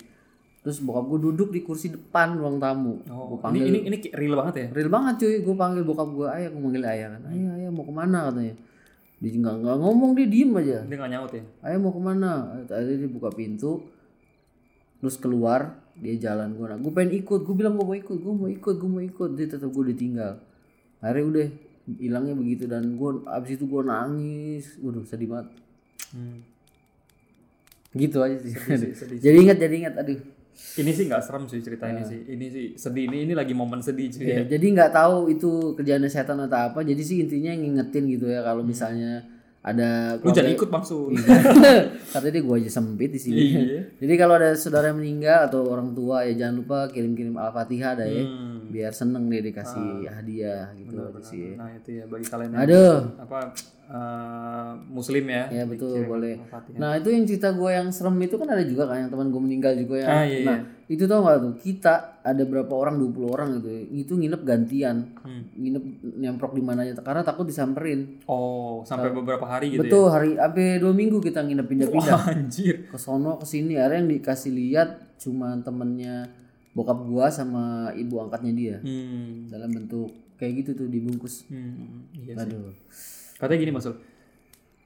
[0.63, 3.01] Terus bokap gue duduk di kursi depan ruang tamu.
[3.09, 5.35] oh, ini panggil ini ini kayak real banget ya real banget cuy.
[5.41, 7.23] Gue panggil bokap gue ayah, gue manggil ayah kan.
[7.33, 8.55] Ayah, ayah mau ke mana katanya.
[9.23, 10.79] Dia nggak nggak ngomong dia diem aja.
[10.85, 12.31] dia nggak nyaut ya Ayah mau ke mana?
[12.69, 13.81] Tadi dia buka pintu,
[15.01, 16.67] terus keluar dia jalan gue.
[16.69, 17.41] Nah, gue pengen ikut.
[17.45, 19.31] Gue bilang gue mau ikut, gue mau ikut, gue mau ikut.
[19.37, 20.41] Dia tetap gue ditinggal.
[21.03, 21.47] Akhirnya udah
[21.99, 24.65] hilangnya begitu dan gue abis itu gue nangis.
[24.81, 25.49] Waduh sedih banget.
[26.15, 26.41] Hmm.
[27.93, 28.53] Gitu aja sih.
[28.57, 29.19] Sedih, sedih.
[29.21, 29.95] jadi ingat, jadi ingat.
[30.01, 30.21] Aduh.
[30.53, 33.81] ini sih nggak serem sih cerita ini sih ini sih sedih ini ini lagi momen
[33.81, 36.85] sedih cuy Ya, jadi nggak tahu itu kerjaan setan atau apa.
[36.85, 39.25] Jadi sih intinya ngingetin gitu ya kalau misalnya
[39.63, 41.15] ada lu jangan ikut bangsu
[42.11, 43.39] Katanya dia gua aja sempit di sini.
[43.55, 43.95] Iya.
[43.95, 48.09] Jadi kalau ada saudara yang meninggal atau orang tua ya jangan lupa kirim-kirim al-fatihah dah
[48.11, 48.27] ya.
[48.27, 48.67] Hmm.
[48.75, 51.55] Biar seneng deh dikasih hadiah gitu aja sih.
[51.55, 53.15] nah itu ya bagi kalian Aduh.
[53.23, 53.55] apa
[53.93, 56.35] eh, muslim ya Ya betul dikirim boleh.
[56.41, 56.79] Al-Fatihah.
[56.81, 59.43] Nah itu yang cerita gue yang serem itu kan ada juga kan yang teman gue
[59.45, 60.09] meninggal juga ya.
[60.09, 63.83] Ah, iya, nah itu tau gak tuh kita ada berapa orang 20 orang gitu ya,
[63.93, 64.97] itu nginep gantian.
[65.21, 65.43] Hmm.
[65.57, 65.85] Nginep
[66.25, 68.25] nyamprok di mananya karena takut disamperin.
[68.27, 72.17] oh sampai beberapa hari gitu Betul hari sampai dua minggu kita nginep ya pindah-pindah.
[72.17, 74.89] Wah, anjir ke sono ke sini akhirnya yang dikasih lihat
[75.21, 76.27] cuma temennya
[76.73, 79.53] bokap gua sama ibu angkatnya dia hmm.
[79.53, 80.09] dalam bentuk
[80.41, 82.59] kayak gitu tuh dibungkus Hmm, iya sih.
[83.43, 83.91] Katanya gini Mas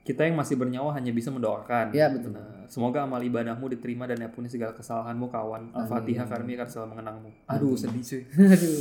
[0.06, 1.90] kita yang masih bernyawa hanya bisa mendoakan.
[1.90, 5.74] ya betul Nah, semoga amal ibadahmu diterima dan ampuni segala kesalahanmu kawan.
[5.74, 7.30] Al-Fatihah kami akan selalu mengenangmu.
[7.50, 8.22] Aduh sedih cuy.
[8.54, 8.80] aduh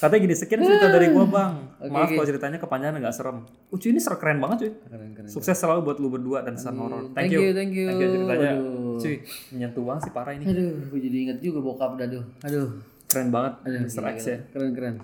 [0.00, 1.52] Katanya gini, sekian cerita dari gua bang.
[1.76, 2.14] Oke, Maaf oke.
[2.16, 3.44] kalau ceritanya kepanjangan nggak serem.
[3.68, 4.72] Uh, cuy ini ser keren banget cuy.
[4.88, 7.12] keren keren Sukses selalu buat lu berdua dan Sun Horror.
[7.12, 8.50] thank you thank you, Thank you ceritanya.
[8.58, 9.14] aduh Cuy,
[9.52, 10.44] menyentuh banget sih parah ini.
[10.44, 12.68] aduh gue jadi ingat juga bokap dah aduh aduh
[13.06, 14.02] Keren banget aduh Mr.
[14.08, 14.38] X ya.
[14.50, 14.94] keren keren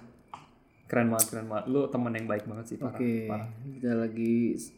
[0.86, 1.64] Keren banget, keren banget.
[1.66, 2.94] Lu temen yang baik banget sih parah.
[2.94, 3.48] oke parah.
[3.66, 4.34] kita lagi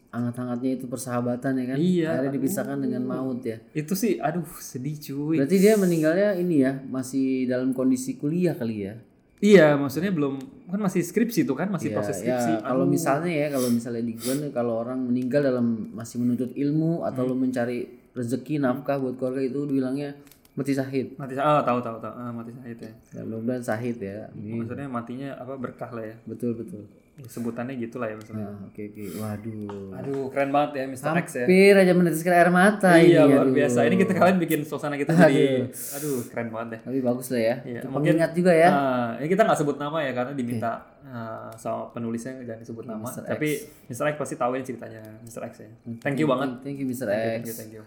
[0.09, 4.97] hangat-hangatnya itu persahabatan ya kan Iya, akhirnya dipisahkan dengan maut ya Itu sih, aduh sedih
[4.97, 5.37] cuy.
[5.37, 8.97] berarti dia meninggalnya ini ya masih dalam kondisi kuliah kali ya
[9.39, 10.35] Iya, maksudnya belum
[10.67, 12.51] kan masih skripsi tuh kan, masih Ya, proses ya, skripsi.
[12.59, 12.91] kalau Aduh.
[12.91, 17.23] misalnya ya, kalau misalnya di gue nih, kalau orang meninggal dalam masih menuntut ilmu atau
[17.23, 17.31] Hmm.
[17.31, 17.79] lo mencari
[18.11, 20.11] rezeki nafkah buat keluarga itu bilangnya
[20.59, 21.15] mati sahid.
[21.15, 22.91] mati ah tahu tahu tahu ah, mati sahid ya.
[23.13, 24.27] Ya, mudah-mudahan sahid ya.
[24.33, 26.15] Ini Maksudnya matinya apa berkah lah ya.
[26.25, 26.83] betul betul.
[27.21, 28.47] Sebutannya gitu lah ya maksudnya.
[28.47, 29.03] Nah, oke oke.
[29.19, 29.91] Waduh.
[29.93, 31.19] Aduh, keren banget ya Mr.
[31.19, 31.43] X ya.
[31.43, 33.35] Hampir aja meneteskan air mata Iya, ini.
[33.35, 33.55] luar aduh.
[33.55, 33.79] biasa.
[33.83, 36.81] Ini kita kalian bikin suasana kita jadi aduh, keren banget deh.
[36.81, 37.55] Tapi bagus lah ya.
[37.61, 38.69] Iya, mungkin- pengingat juga ya.
[38.69, 40.71] Ah, ini kita nggak sebut nama ya karena diminta
[41.03, 43.03] ah, sama penulisnya jangan disebut nama.
[43.03, 43.21] Mr.
[43.21, 43.27] X.
[43.27, 43.49] Tapi
[43.91, 44.05] Mr.
[44.05, 45.41] X pasti tahu ini ceritanya Mr.
[45.43, 45.69] X ya.
[45.99, 46.63] Thank you banget.
[46.63, 47.03] Thank you Mr.
[47.03, 47.59] Thank you, X.
[47.59, 47.83] thank you.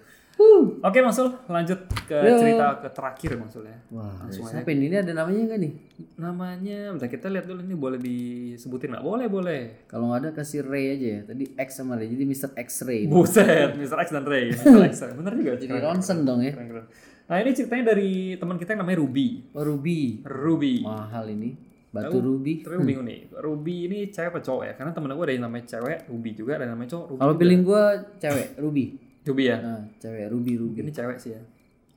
[0.82, 3.78] Oke, Masul, lanjut ke cerita ke terakhir Masul ya.
[3.94, 4.90] Wah, Langsung siapa ini?
[4.90, 5.72] Ini ada namanya nggak nih?
[6.18, 9.04] Namanya, bentar kita lihat dulu ini boleh disebutin nggak?
[9.04, 9.60] Boleh, boleh.
[9.86, 11.20] Kalau nggak ada kasih Ray aja ya.
[11.26, 12.10] Tadi X sama Ray.
[12.10, 12.50] Jadi Mr.
[12.58, 13.00] X-Ray.
[13.06, 13.98] Buset, Mr.
[14.02, 14.50] X dan Ray.
[14.50, 14.82] Mr.
[14.90, 15.52] X, bener juga.
[15.58, 16.52] Jadi ronsen dong ya.
[16.54, 16.86] keren, keren.
[17.30, 19.28] Nah ini ceritanya dari teman kita yang namanya Ruby.
[19.54, 20.20] Oh, Ruby.
[20.26, 20.74] Ruby.
[20.82, 21.50] Mahal ini.
[21.92, 22.64] Batu Ruby.
[22.64, 24.72] Tapi gue bingung nih, Ruby ini cewek apa cowok ya?
[24.80, 27.20] Karena temen gue ada yang namanya cewek, Ruby juga, ada yang namanya cowok, Ruby.
[27.20, 27.82] Kalau pilih gua
[28.16, 28.84] cewek, Ruby.
[29.22, 29.56] Ruby ya?
[29.58, 30.82] Nah, cewek Ruby Ruby.
[30.82, 31.42] Ini cewek sih ya.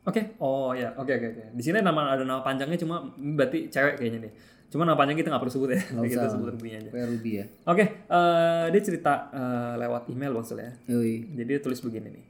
[0.05, 1.43] Oke, oh ya, oke oke oke.
[1.51, 4.33] Di sini nama ada nama panjangnya cuma berarti cewek kayaknya nih.
[4.67, 6.31] Cuma nama panjang kita nggak perlu sebut ya, kita usah.
[6.31, 6.89] sebut Ruby aja.
[6.89, 7.45] Kayak Ruby ya.
[7.65, 10.71] Oke, eh, dia cerita eh, lewat email Bang Sul ya.
[10.85, 11.33] Yoi.
[11.33, 12.25] Jadi dia tulis begini nih.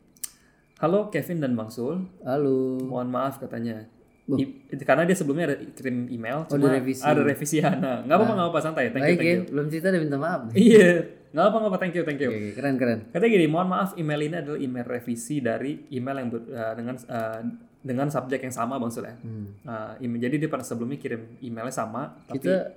[0.78, 2.80] Halo Kevin dan Bang Sul, Halo.
[2.82, 3.84] mohon maaf katanya.
[4.26, 7.00] I- karena dia sebelumnya ada kirim email, Oh, cuma direvisi.
[7.00, 7.70] ada revisi ya.
[7.72, 8.86] Nah, nggak apa-apa, nggak apa-apa santai.
[8.90, 9.40] Thank you, thank you.
[9.54, 10.42] belum cerita udah minta maaf.
[10.52, 10.90] Iya,
[11.36, 12.32] nggak apa apa, thank you, thank you.
[12.32, 13.00] Oke, keren keren.
[13.12, 16.96] Katanya gini, mohon maaf email ini adalah email revisi dari email yang ber- eh, dengan
[16.96, 17.40] eh,
[17.84, 19.12] dengan subjek yang sama bang Sule.
[19.20, 19.52] Hmm.
[20.00, 22.72] Email, jadi dia pada sebelumnya kirim emailnya sama, tapi Kita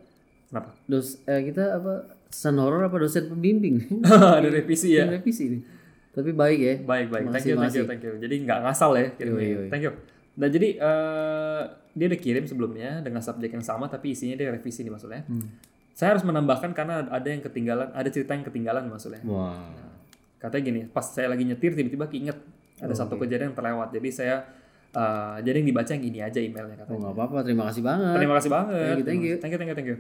[0.50, 0.74] kenapa?
[0.84, 1.92] dos eh, kita apa
[2.28, 4.02] san horor apa dosen pembimbing?
[4.36, 5.06] ada revisi ya.
[5.06, 5.62] Revisi nih.
[6.12, 6.74] Tapi baik ya.
[6.82, 8.14] Baik baik, thank you, thank you, thank you.
[8.18, 9.70] Jadi nggak ngasal ya kirimnya.
[9.70, 9.92] Thank you.
[10.34, 11.62] Nah jadi eh,
[11.94, 15.22] dia udah kirim sebelumnya dengan subjek yang sama, tapi isinya dia revisi nih maksudnya.
[15.24, 15.46] Hmm.
[15.98, 19.18] Saya harus menambahkan karena ada yang ketinggalan, ada cerita yang ketinggalan maksudnya.
[19.26, 19.66] Wah.
[20.38, 22.38] Katanya gini, pas saya lagi nyetir tiba-tiba keinget
[22.78, 23.90] ada satu kejadian yang terlewat.
[23.90, 24.46] Jadi saya
[24.94, 26.98] eh, jadi yang dibaca yang ini aja emailnya Oh katanya.
[27.02, 28.14] nggak apa-apa, terima kasih banget.
[28.14, 28.78] Terima kasih banget.
[28.78, 29.34] Thank you, thank you.
[29.42, 29.98] Thank you, thank you, thank you.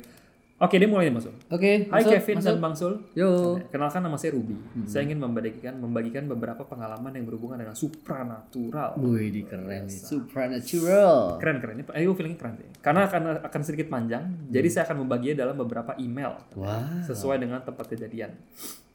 [0.58, 1.30] Oke, dia mulai masuk.
[1.54, 2.48] Oke, Hai masuk, Kevin masuk.
[2.50, 2.94] dan Bang Sul.
[3.14, 3.62] Yo.
[3.70, 4.58] Kenalkan nama saya Ruby.
[4.90, 8.98] Saya ingin membagikan membagikan beberapa pengalaman yang berhubungan dengan supranatural.
[8.98, 9.94] Wih, di keren nih.
[10.02, 11.38] Supernatural.
[11.38, 11.84] Keren keren ini.
[11.94, 12.66] Ayo feelingnya keren deh.
[12.82, 14.50] Karena akan akan sedikit panjang.
[14.50, 17.06] Jadi saya akan membaginya dalam beberapa email Wah.
[17.06, 18.34] sesuai dengan tempat kejadian.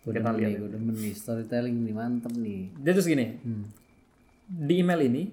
[0.03, 0.51] Gue Kita lihat.
[0.51, 1.15] nih, gue demen nih.
[1.15, 2.75] Storytelling nih, mantep nih.
[2.75, 3.39] Jadi terus gini.
[3.39, 3.63] Hmm.
[4.51, 5.31] Di email ini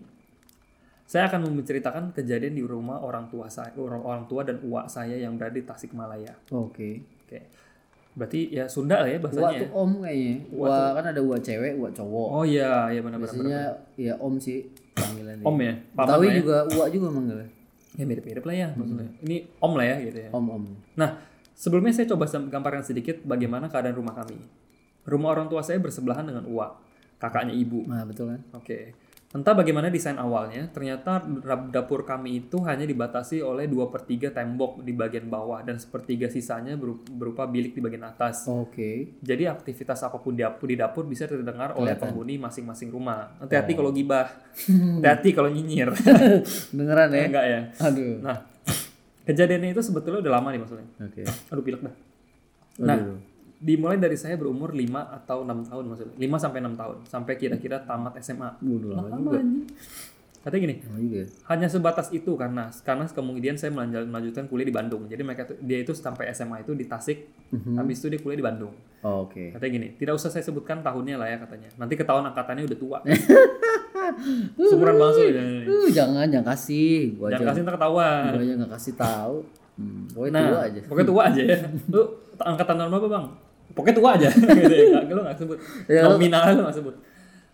[1.10, 5.34] saya akan menceritakan kejadian di rumah orang tua saya, orang, tua dan uak saya yang
[5.34, 6.38] berada di Tasikmalaya.
[6.54, 7.02] Oke.
[7.26, 7.50] Oke.
[8.14, 9.66] Berarti ya Sunda lah ya bahasanya.
[9.66, 10.46] tuh om kayaknya.
[10.54, 12.28] Wak kan ada wak cewek, wak cowok.
[12.30, 13.26] Oh iya, iya benar-benar.
[13.26, 13.62] Biasanya
[13.98, 15.42] ya om sih panggilannya.
[15.42, 16.38] Om ya, Betawi lah ya.
[16.38, 17.48] juga wak juga manggilnya.
[17.98, 19.10] Ya mirip-mirip lah ya maksudnya.
[19.26, 20.30] Ini om lah ya gitu ya.
[20.30, 20.64] Om om.
[20.94, 21.10] Nah,
[21.58, 24.38] sebelumnya saya coba gambarkan sedikit bagaimana keadaan rumah kami.
[25.10, 26.70] Rumah orang tua saya bersebelahan dengan uak,
[27.18, 27.82] kakaknya ibu.
[27.90, 28.40] Nah betul kan?
[28.54, 28.94] Oke.
[29.30, 34.34] Entah bagaimana desain awalnya, ternyata dap- dapur kami itu hanya dibatasi oleh 2 per 3
[34.34, 38.50] tembok di bagian bawah dan sepertiga sisanya beru- berupa bilik di bagian atas.
[38.50, 39.14] Oke.
[39.22, 42.10] Jadi aktivitas apa pun di dapur, di dapur bisa terdengar oleh Kelihatan.
[42.10, 43.38] penghuni masing-masing rumah.
[43.38, 44.26] Hati-hati kalau gibah,
[44.98, 45.94] hati-hati kalau nyinyir.
[46.74, 47.22] Beneran ya?
[47.30, 47.60] Enggak ya.
[47.86, 48.18] Aduh.
[48.18, 48.36] Nah,
[49.22, 50.86] kejadiannya itu sebetulnya udah lama nih maksudnya.
[51.06, 51.22] Oke.
[51.54, 51.94] Aduh pilek dah.
[52.82, 53.18] Nah, Aduh.
[53.60, 56.14] Dimulai dari saya berumur 5 atau 6 tahun maksudnya.
[56.16, 58.56] 5 sampai 6 tahun sampai kira-kira tamat SMA.
[58.58, 59.68] Udah lama anjing.
[60.40, 61.16] Katanya gini, Lama juga.
[61.20, 61.26] ya?
[61.46, 65.04] hanya sebatas itu karena karena kemudian saya melanjut- melanjutkan kuliah di Bandung.
[65.04, 67.76] Jadi mereka dia itu sampai SMA itu di Tasik, Mhm.
[67.76, 68.72] habis itu dia kuliah di Bandung.
[69.04, 69.52] Oh, Oke.
[69.52, 71.68] Katanya gini, tidak usah saya sebutkan tahunnya lah ya katanya.
[71.76, 72.98] Nanti ketahuan angkatannya udah tua.
[74.58, 75.44] Sumuran bangsa ya.
[75.66, 77.14] Uh, jangan jangan kasih.
[77.14, 77.50] Gua Jangan aja.
[77.52, 78.30] kasih ntar ketahuan.
[78.30, 79.36] Gua aja nggak kasih tahu.
[79.76, 80.80] Hmm, pokoknya Nah, tua aja.
[80.84, 81.58] pokoknya tua aja ya.
[81.92, 82.02] Lu
[82.38, 83.26] angkatan tahun berapa bang?
[83.70, 84.28] Pokoknya tua aja.
[84.58, 85.00] gitu ya.
[85.04, 85.58] Lu nggak sebut.
[85.86, 86.94] Ya, Nominal lu nggak sebut.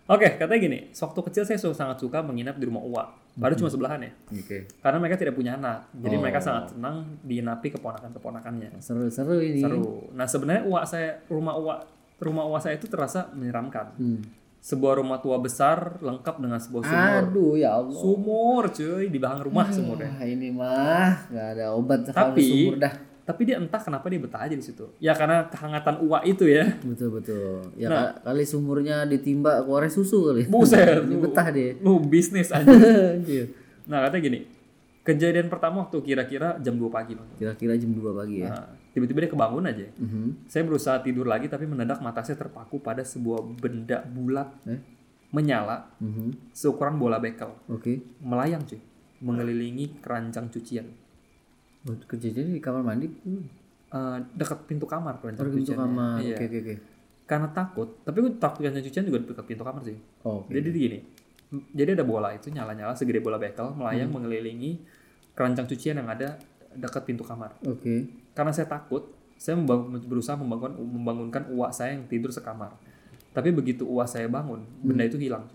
[0.07, 0.79] Oke, katanya gini.
[0.89, 3.03] Waktu kecil saya sangat suka menginap di rumah Uwa.
[3.35, 4.11] Padahal cuma sebelahan ya.
[4.31, 4.63] Oke.
[4.79, 5.91] Karena mereka tidak punya anak.
[5.93, 6.21] Jadi Oh.
[6.23, 8.79] mereka sangat senang diinapi keponakan-keponakannya.
[8.79, 9.59] Seru-seru ini.
[9.59, 10.07] Seru.
[10.11, 11.83] Nah sebenarnya Uwa saya, rumah Uwa,
[12.17, 13.93] rumah Uwa saya itu terasa menyeramkan.
[13.95, 14.23] Hmm.
[14.57, 17.19] Sebuah rumah tua besar lengkap dengan sebuah sumur.
[17.21, 17.93] Aduh ya Allah.
[17.93, 20.07] Sumur cuy, di belakang rumah sumurnya.
[20.09, 22.93] Wah, ini mah nggak ada obat kalau Tapi- sumur dah.
[23.27, 24.87] Tapi dia entah kenapa dia betah aja di situ.
[24.97, 26.63] Ya karena kehangatan Uwa itu ya.
[26.79, 27.59] Betul betul.
[27.75, 28.15] Ya Nah.
[28.15, 30.47] ka- kali sumurnya ditimba keluar susu kali.
[30.47, 31.75] Buset, lu, betah dia.
[31.77, 32.63] lu bisnis aja.
[32.63, 33.51] Anjir.
[33.83, 34.39] Nah katanya gini,
[35.03, 37.19] kejadian pertama waktu kira-kira jam 2 pagi.
[37.35, 38.47] Kira-kira jam 2 pagi ya.
[38.49, 39.87] Nah, tiba-tiba dia kebangun aja.
[39.93, 40.47] Mhm.
[40.47, 44.79] Saya berusaha tidur lagi tapi mendadak mata saya terpaku pada sebuah benda bulat Eh?
[45.29, 46.51] menyala Mhm.
[46.51, 47.99] seukuran bola bekel, Oke.
[48.17, 48.79] melayang cuy,
[49.19, 50.87] mengelilingi keranjang cucian.
[52.05, 53.07] Kejadian di kamar mandi.
[53.07, 53.43] Hmm.
[53.87, 55.79] Eh, dekat pintu kamar di pintu cuciannya.
[55.79, 56.17] kamar.
[56.19, 56.35] Iya.
[56.35, 56.75] Oke oke oke.
[57.23, 59.95] Karena takut, tapi gue takut keranjang cucian juga dekat pintu kamar sih.
[60.23, 60.55] Oh, Oke.
[60.55, 60.99] Jadi gini,
[61.71, 63.79] jadi ada bola itu nyala-nyala segede bola bekel Hmm.
[63.79, 64.79] melayang mengelilingi
[65.31, 66.39] keranjang cucian yang ada
[66.71, 67.55] dekat pintu kamar.
[67.63, 68.07] Oke.
[68.31, 72.75] Karena saya takut, saya membangun- berusaha membangun membangunkan uak saya yang tidur sekamar.
[73.31, 75.47] Tapi begitu uak saya bangun, benda itu hilang.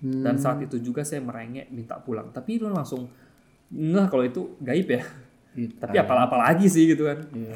[0.00, 0.20] Hmm.
[0.20, 2.28] Dan saat itu juga saya merengek minta pulang.
[2.28, 3.08] Tapi lu langsung
[3.70, 5.04] nggak kalau itu gaib ya.
[5.54, 7.22] It- Tapi apal-apal lagi sih gitu kan.
[7.30, 7.54] Iya,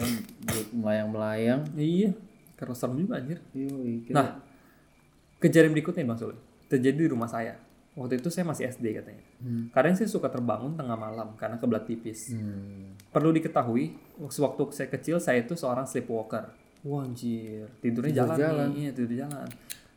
[0.72, 1.60] melayang-melayang.
[1.74, 2.14] Iya,
[2.54, 3.38] karena serem juga anjir.
[3.50, 4.28] Yoi, kira- Nah,
[5.38, 6.34] kejadian berikutnya Bang Sul,
[6.66, 7.58] terjadi di rumah saya.
[7.92, 9.24] Waktu itu saya masih SD katanya.
[9.38, 9.66] Hmm.
[9.68, 12.30] Kadang saya suka terbangun tengah malam karena kebelat tipis.
[12.30, 12.94] Hmm.
[13.10, 16.46] Perlu diketahui, waktu saya kecil saya itu seorang sleepwalker.
[16.80, 18.66] Wah anjir, tidurnya Tidur jalan, jalan.
[18.70, 19.48] nih, iya tidur jalan.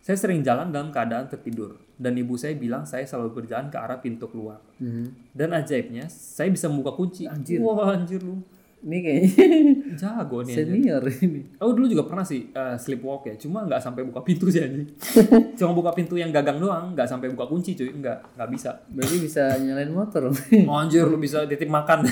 [0.02, 4.02] Saya sering jalan dalam keadaan tertidur dan ibu saya bilang saya selalu berjalan ke arah
[4.02, 4.58] pintu keluar.
[4.82, 5.30] Mhm.
[5.30, 7.30] Dan ajaibnya, saya bisa membuka kunci.
[7.30, 7.62] Anjir.
[7.62, 8.42] Wah anjir lu,
[8.82, 9.30] Ini kayaknya
[10.02, 10.58] jago nih.
[10.58, 10.66] anjir.
[10.66, 11.42] senior ini.
[11.62, 14.90] Oh dulu juga pernah sih eh, sleepwalk ya, cuma nggak sampai buka pintu sih anjing.
[15.62, 18.82] cuma buka pintu yang gagang doang, nggak sampai buka kunci cuy, nggak nggak bisa.
[18.90, 20.34] Berarti bisa nyalain motor.
[20.66, 22.10] Oh, anjir lu bisa titip makan.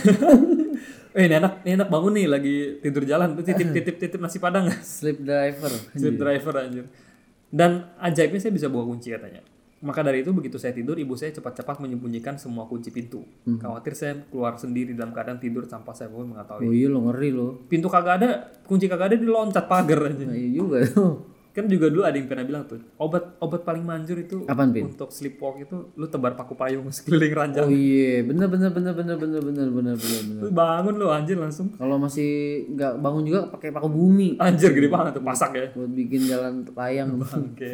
[1.17, 4.69] eh ini anak ini anak bangun nih lagi tidur jalan, titip titip titip nasi padang.
[4.85, 5.73] Sleep driver.
[5.97, 6.85] Sleep driver anjir.
[7.49, 9.41] Dan ajaibnya saya bisa bawa kunci katanya.
[9.79, 13.23] Maka dari itu begitu saya tidur, ibu saya cepat-cepat menyembunyikan semua kunci pintu.
[13.47, 16.67] Khawatir saya keluar sendiri dalam keadaan tidur tanpa saya pun mengetahui.
[16.67, 17.63] Oh iya lo ngeri lo.
[17.71, 18.29] Pintu kagak ada,
[18.67, 20.23] kunci kagak ada, diloncat pagar aja.
[20.27, 20.83] Nah, iya juga.
[21.49, 24.85] Kan juga dulu ada yang pernah bilang tuh, obat obat paling manjur itu Apaan, Pin?
[24.87, 27.65] untuk sleepwalk itu lu tebar paku payung sekeliling ranjang.
[27.65, 30.41] Oh iya, bener bener bener bener bener bener bener bener bener.
[30.41, 31.73] Lu bangun lu anjir langsung.
[31.73, 32.29] Kalau masih
[32.69, 35.67] nggak bangun juga pakai paku bumi Anjir gede banget tuh pasak ya.
[35.73, 37.17] buat bikin jalan layang.
[37.17, 37.73] Oke.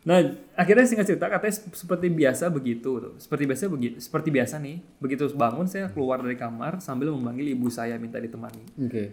[0.00, 0.16] Nah,
[0.56, 3.12] akhirnya singkat cerita katanya sep- seperti biasa begitu tuh.
[3.20, 3.96] Seperti biasa begitu.
[4.00, 8.64] Seperti biasa nih, begitu bangun saya keluar dari kamar sambil memanggil ibu saya minta ditemani.
[8.80, 9.12] Oke.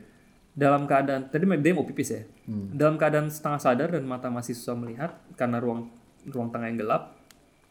[0.58, 2.26] Dalam keadaan tadi dia mau pipis ya.
[2.74, 5.94] Dalam keadaan setengah sadar dan mata masih susah melihat karena ruang
[6.26, 7.14] ruang tengah yang gelap.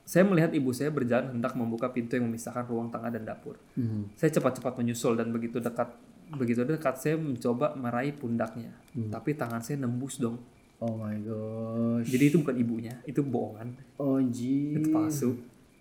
[0.07, 3.59] Saya melihat ibu saya berjalan hendak membuka pintu yang memisahkan ruang tengah dan dapur.
[3.75, 4.07] Hmm.
[4.15, 5.91] Saya cepat-cepat menyusul dan begitu dekat
[6.31, 8.71] begitu dekat saya mencoba meraih pundaknya.
[8.95, 10.39] Tapi tangan saya nembus dong.
[10.79, 12.07] Oh my gosh.
[12.07, 13.75] Jadi itu bukan ibunya, itu bohongan.
[13.99, 14.79] Oh ji.
[14.79, 15.35] Itu palsu.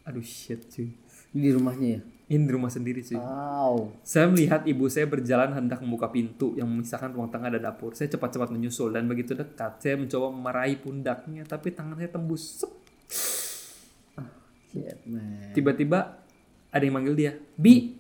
[0.08, 0.90] Aduh shit cuy.
[1.36, 2.02] Di rumahnya ya.
[2.26, 3.22] Ini di rumah sendiri cuy.
[3.22, 3.94] Wow.
[4.02, 7.94] Saya melihat ibu saya berjalan hendak membuka pintu yang memisahkan ruang tengah dan dapur.
[7.94, 12.66] Saya cepat-cepat menyusul dan begitu dekat saya mencoba meraih pundaknya tapi tangan saya tembus.
[12.66, 12.74] Sep.
[15.06, 15.54] Man.
[15.54, 16.20] Tiba-tiba
[16.74, 17.96] ada yang manggil dia, "Bi."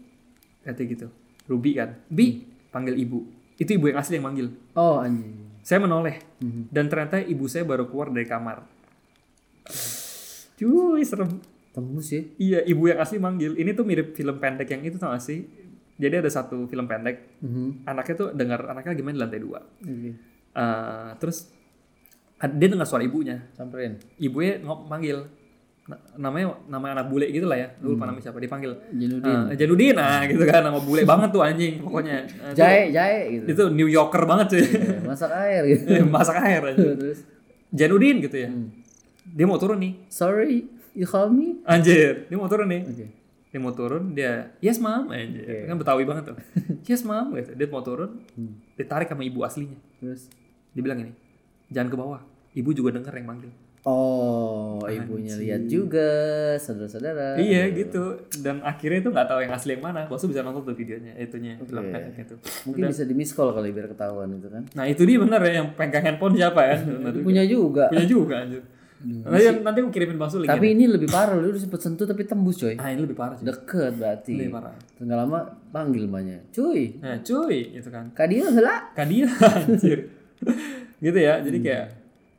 [0.66, 1.08] Katanya gitu.
[1.46, 1.96] Ruby kan.
[2.10, 3.30] "Bi." Panggil ibu.
[3.56, 4.52] Itu ibu yang asli yang manggil.
[4.74, 5.62] Oh anjing.
[5.62, 6.22] Saya menoleh
[6.74, 8.66] dan ternyata ibu saya baru keluar dari kamar.
[10.56, 11.55] Cuy, serem.
[11.76, 12.22] Tembus ya.
[12.38, 13.52] Iya, ibu yang asli manggil.
[13.54, 15.44] Ini tuh mirip film pendek yang itu tau gak sih?
[15.94, 17.84] Jadi ada satu film pendek, Mhm.
[17.86, 19.60] anaknya tuh dengar anaknya lagi main di lantai dua.
[19.60, 20.12] Oke.
[20.52, 21.52] Eh, terus
[22.38, 23.44] dia dengar suara ibunya.
[23.52, 24.00] Samperin.
[24.16, 25.28] Ibunya ngop manggil.
[25.86, 27.68] Na- namanya nama anak bule gitu lah ya.
[27.78, 28.40] Lu lupa namanya siapa?
[28.40, 28.74] Dipanggil.
[28.92, 29.38] Janudin.
[29.46, 32.26] Eh, Janudin, nah gitu kan nama bule banget tuh anjing pokoknya.
[32.26, 33.46] Itu- Jae, jae gitu.
[33.48, 34.64] Itu New Yorker banget sih.
[34.66, 35.86] Ya, Masak air gitu.
[36.16, 36.88] Masak air aja.
[36.92, 37.20] Terus
[37.70, 38.50] Janudin gitu ya.
[38.50, 38.74] Hmm.
[39.28, 39.94] Dia mau turun nih.
[40.08, 40.66] sorry,
[40.96, 41.60] you call me?
[41.64, 42.84] Anjir, dia mau turun nih.
[42.84, 43.08] Oke.
[43.48, 45.08] dia mau turun dia yes mam.
[45.08, 46.38] Anjir kan betawi banget tuh.
[46.88, 47.52] Yes mam gitu.
[47.54, 48.60] Dia mau turun Hmm.
[48.74, 49.80] ditarik sama ibu aslinya.
[49.98, 50.28] Terus?
[50.72, 51.12] Dia bilang ini
[51.68, 52.22] jangan ke bawah
[52.52, 53.52] ibu juga denger yang manggil.
[53.86, 56.10] Oh, ibunya lihat juga,
[56.58, 57.38] saudara-saudara.
[57.38, 58.18] iya gitu.
[58.36, 60.10] Dan akhirnya itu nggak tahu yang asli yang mana.
[60.10, 62.42] Bos bisa nonton tuh videonya itunya film pendeknya tuh.
[62.66, 64.66] Mungkin bisa di miss call kali biar ketahuan itu kan.
[64.74, 66.76] nah itu dia bener ya yang pegang handphone siapa ya?
[66.82, 67.86] Itu punya juga.
[67.88, 68.66] punya juga anjir
[69.04, 72.24] nanti, nanti aku kirimin bang Suli Tapi ini lebih parah, lu udah sempet sentuh tapi
[72.24, 72.74] tembus coy.
[72.76, 74.34] ah ini lebih parah sih Deket berarti.
[74.34, 75.40] lebih parah Tengah lama
[75.70, 76.50] panggil banyak.
[76.50, 78.90] Cuy, nah cuy gitu kan Kak dia lah.
[78.92, 79.28] Kadia
[79.60, 80.00] anjir.
[80.98, 81.40] gitu ya.
[81.40, 81.86] Jadi kayak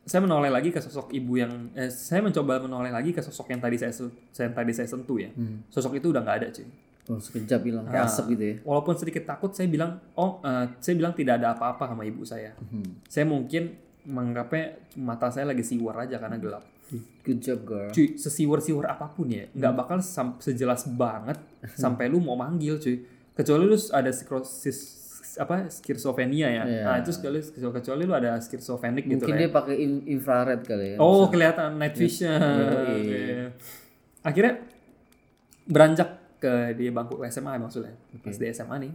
[0.07, 3.61] saya menoleh lagi ke sosok ibu yang eh, saya mencoba menoleh lagi ke sosok yang
[3.61, 3.91] tadi saya
[4.31, 5.31] saya tadi saya sentuh ya.
[5.69, 6.67] Sosok itu udah nggak ada, cuy.
[7.07, 8.55] Oh, sekejap hilang kayak asap gitu ya.
[8.67, 12.51] Walaupun sedikit takut saya bilang, "Oh, eh, saya bilang tidak ada apa-apa sama ibu saya."
[13.07, 14.65] Saya mungkin menganggapnya
[14.97, 16.65] mata saya lagi siwar aja karena gelap.
[17.27, 17.91] Good job, girl.
[17.91, 21.35] Cuy, sesiwar-siwar apa pun ya, nggak bakal sam- sejelas banget
[21.83, 23.03] sampai lu mau manggil, cuy.
[23.35, 24.79] Kecuali lu ada skrosis
[25.37, 26.63] apa skizofrenia ya.
[26.65, 26.83] Iya.
[26.87, 29.41] Nah, itu sekali kecuali lu ada skizofrenik gitu Mungkin ya.
[29.45, 30.97] dia pakai in- infrared kali ya.
[30.97, 32.39] Oh, kelihatan night vision.
[32.41, 33.51] Oke.
[34.23, 34.55] Akhirnya
[35.67, 37.93] beranjak ke di bangku SMA maksudnya.
[38.23, 38.93] Pas di SMA nih,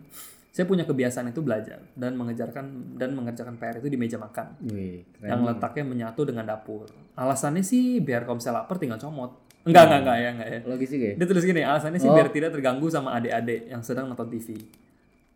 [0.52, 5.08] saya punya kebiasaan itu belajar dan mengejarkan dan mengerjakan PR itu di meja makan Wih,
[5.10, 5.30] keren.
[5.30, 6.91] yang letaknya menyatu dengan dapur.
[7.16, 9.32] Alasannya sih biar kalau misalnya lapar tinggal comot.
[9.64, 10.60] Enggak, enggak, enggak ya, enggak ya.
[10.66, 11.16] Logis juga ya?
[11.16, 12.16] Dia tulis gini, alasannya sih Oh.
[12.16, 14.60] biar tidak terganggu sama adik-adik yang sedang nonton TV.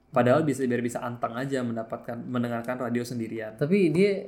[0.10, 3.54] Padahal bisa biar bisa anteng aja mendapatkan mendengarkan radio sendirian.
[3.54, 4.24] Tapi dia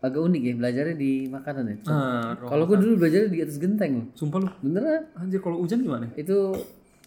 [0.00, 1.76] agak unik ya belajarnya di makanan ya.
[1.86, 5.08] Ah, Kalau gue dulu belajarnya di atas genteng sumpah lu, Beneran?
[5.16, 6.12] anjir kalau hujan gimana?
[6.14, 6.52] Itu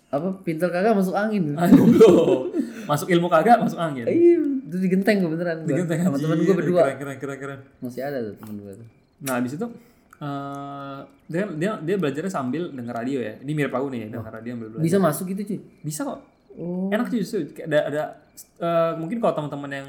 [0.08, 1.54] apa pintar kagak masuk angin.
[1.60, 2.56] Ah, goblok.
[2.88, 4.08] Masuk ilmu kagak, masuk angin.
[4.08, 5.68] Iya, itu di genteng gue beneran.
[5.68, 5.76] Gua.
[5.84, 6.82] Genteng, Sama temen gue berdua.
[6.88, 7.60] Keren, keren, keren, keren.
[7.84, 8.88] Masih ada tuh temen gue tuh.
[9.28, 9.68] Nah, habis itu
[10.18, 11.00] eh
[11.30, 13.34] dia dia dia belajarnya sambil denger radio ya.
[13.44, 14.86] Ini mirip aku nih, denger radio sambil belajar.
[14.88, 15.60] Bisa masuk gitu cuy.
[15.84, 16.20] Bisa kok.
[16.58, 16.90] Oh.
[16.90, 17.38] Enak sih justru.
[17.68, 18.04] Ada ada
[18.40, 19.88] eh, mungkin kalau teman-teman yang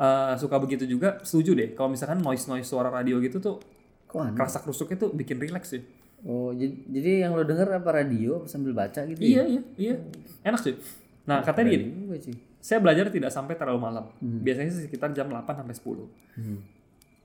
[0.00, 1.68] eh, suka begitu juga setuju deh.
[1.76, 3.60] Kalau misalkan noise noise suara radio gitu tuh
[4.14, 5.82] Kok kerasa kerusuknya tuh bikin relax sih.
[6.24, 9.44] Oh, jadi, jadi yang lo denger apa radio apa sambil baca gitu Iya ya?
[9.44, 9.94] iya iya.
[10.40, 10.72] Enak sih.
[11.24, 11.84] Nah katanya gini,
[12.58, 14.04] saya belajar tidak sampai terlalu malam.
[14.20, 16.08] Biasanya sih sekitar jam 8 sampai 10.
[16.40, 16.58] Hmm.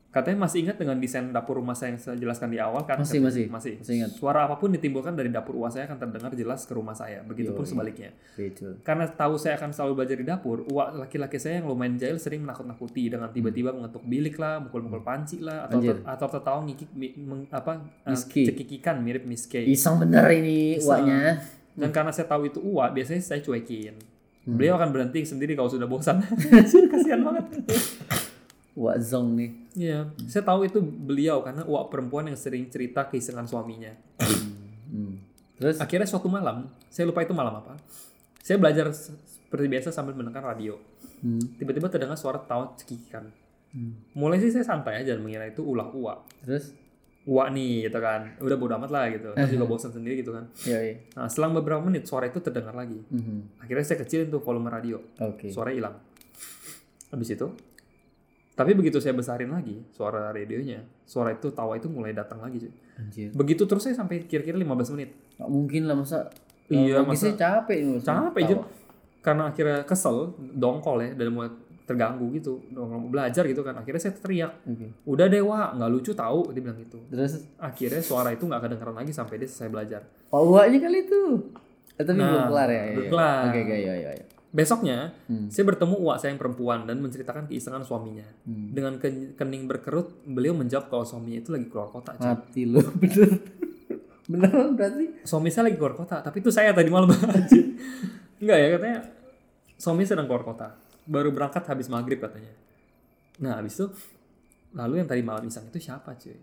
[0.10, 2.97] Katanya masih ingat dengan desain dapur rumah saya yang saya jelaskan di awal kan?
[2.97, 3.45] Masih, masih.
[3.45, 3.78] Masih.
[3.78, 4.12] Masih ingat.
[4.18, 7.22] Suara apa pun ditimbulkan dari dapur uang saya akan terdengar jelas ke rumah saya.
[7.22, 8.10] Begitupun sebaliknya.
[8.34, 8.82] Betul.
[8.82, 12.41] Karena tahu saya akan selalu belajar di dapur, uak laki-laki saya yang lumayan jahil sering
[12.41, 16.01] menakut-nakuti dengan tiba-tiba mengetuk bilik lah, mukul-mukul panci lah, atau Anjir.
[16.01, 18.49] atau tertawa ngikik meng- apa eh, Miss K.
[18.49, 19.62] cekikikan mirip Miss K.
[19.62, 21.38] Iseng bener ini uaknya.
[21.78, 23.93] Dan karena saya tahu itu uak, biasanya saya cuekin.
[24.49, 24.57] Hmm.
[24.57, 26.18] Beliau akan berhenti sendiri kalau sudah bosan.
[26.97, 27.45] Kasihan banget.
[28.74, 29.52] Wak Zong nih.
[29.76, 33.92] Iya, saya tahu itu beliau karena uak perempuan yang sering cerita keisengan suaminya.
[34.90, 35.20] Hmm.
[35.60, 37.76] Terus Akhirnya suatu malam, saya lupa itu malam apa.
[38.40, 40.80] Saya belajar se- seperti biasa sambil mendengar radio.
[41.20, 41.60] hmm.
[41.60, 43.28] Tiba-tiba terdengar suara tawa cekikikan.
[43.70, 43.94] Hmm.
[44.16, 46.20] Mulai sih saya santai aja dan mengira itu ulah uak.
[46.46, 46.74] Terus
[47.30, 48.34] Uak nih gitu kan.
[48.42, 49.30] Udah bodo amat lah gitu.
[49.36, 50.50] Terus juga bosan sendiri gitu kan.
[50.66, 50.98] ya ya.
[51.14, 52.98] Nah, selang beberapa menit suara itu terdengar lagi.
[53.06, 53.62] Mhm.
[53.62, 54.98] Akhirnya saya kecilin tuh volume radio.
[55.22, 55.52] Oke.
[55.54, 55.94] Suara hilang.
[57.12, 57.54] Habis itu,
[58.60, 62.60] tapi begitu saya besarin lagi suara radionya, suara itu tawa itu mulai datang lagi.
[62.60, 62.72] cuy.
[62.99, 63.32] Anjir.
[63.32, 65.16] Begitu terus saya sampai kira-kira 15 menit.
[65.39, 66.28] Gak mungkin lah masa.
[66.68, 67.80] Iya, Logisnya capek.
[67.88, 68.03] Mas.
[68.03, 68.55] Capek aja.
[69.20, 71.49] Karena akhirnya kesel, dongkol ya, dan mulai
[71.84, 72.60] terganggu gitu.
[72.68, 73.74] Dongkol belajar gitu kan.
[73.74, 74.91] Akhirnya saya teriak, Oke.
[75.07, 76.51] udah dewa, nggak lucu tahu.
[76.51, 76.99] Dia bilang gitu.
[77.07, 80.01] Terus Akhirnya suara itu nggak kedengeran lagi sampai dia selesai belajar.
[80.30, 81.22] uaknya kali itu.
[81.95, 82.76] Eh, tapi Nah, belum kelar ya.
[82.76, 83.12] ya, belum ya.
[83.12, 83.41] kelar.
[83.47, 84.26] Oke oke ya ya ya.
[84.50, 85.45] Besoknya, Hmm.
[85.47, 88.26] saya bertemu uak saya yang perempuan dan menceritakan keisengan suaminya.
[88.43, 88.74] Hmm.
[88.74, 92.18] Dengan ke- kening berkerut, beliau menjawab kalau suaminya itu lagi keluar kota.
[92.18, 93.30] Mati lu bener.
[94.26, 95.22] Beneran berarti?
[95.22, 97.78] Suami saya lagi keluar kota, tapi itu saya tadi malam anjir.
[98.41, 99.00] Enggak ya, katanya
[99.76, 100.78] suami sedang keluar kota.
[101.06, 102.54] Baru berangkat habis maghrib katanya.
[103.41, 103.86] Nah, habis itu
[104.70, 106.38] lalu yang tadi malam iseng itu siapa cuy?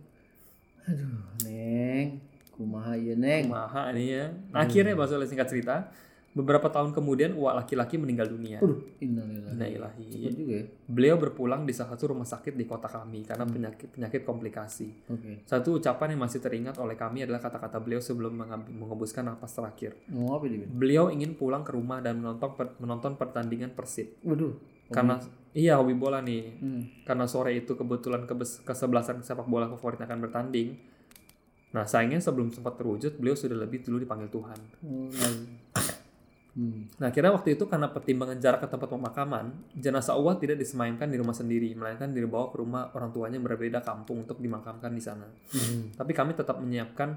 [0.87, 2.23] Aduh, Neng.
[2.51, 3.51] Kumaha ya, Neng?
[3.51, 4.25] Maha nih ya.
[4.51, 5.91] Akhirnya bahasa singkat cerita,
[6.37, 8.61] beberapa tahun kemudian uak laki-laki meninggal dunia.
[8.61, 10.05] Aduh, innalillahi.
[10.37, 10.65] Juga ya.
[10.85, 15.09] Beliau berpulang di salah satu rumah sakit di kota kami karena penyakit penyakit komplikasi.
[15.09, 15.49] Oke.
[15.49, 18.37] Satu ucapan yang masih teringat oleh kami adalah kata-kata beliau sebelum
[18.69, 19.97] mengembuskan napas terakhir.
[20.13, 20.69] Apa dia?
[20.69, 24.21] Beliau ingin pulang ke rumah dan menonton per- menonton pertandingan Persib.
[24.21, 24.53] Waduh.
[24.93, 25.17] Karena
[25.57, 26.61] iya hobi bola nih.
[26.61, 26.83] Hmm.
[27.09, 30.77] Karena sore itu kebetulan kebes- kesebelasan sepak bola favorit akan bertanding.
[31.75, 34.59] Nah, sayangnya sebelum sempat terwujud, beliau sudah lebih dulu dipanggil Tuhan.
[34.81, 35.35] Oh, nah.
[36.57, 36.89] Hmm.
[36.97, 41.21] Nah, kira waktu itu karena pertimbangan jarak ke tempat pemakaman, jenazah Uwa tidak disemayamkan di
[41.21, 45.29] rumah sendiri, melainkan dibawa ke rumah orang tuanya yang berbeda kampung untuk dimakamkan di sana.
[45.53, 45.93] Hmm.
[45.93, 47.13] Tapi kami tetap menyiapkan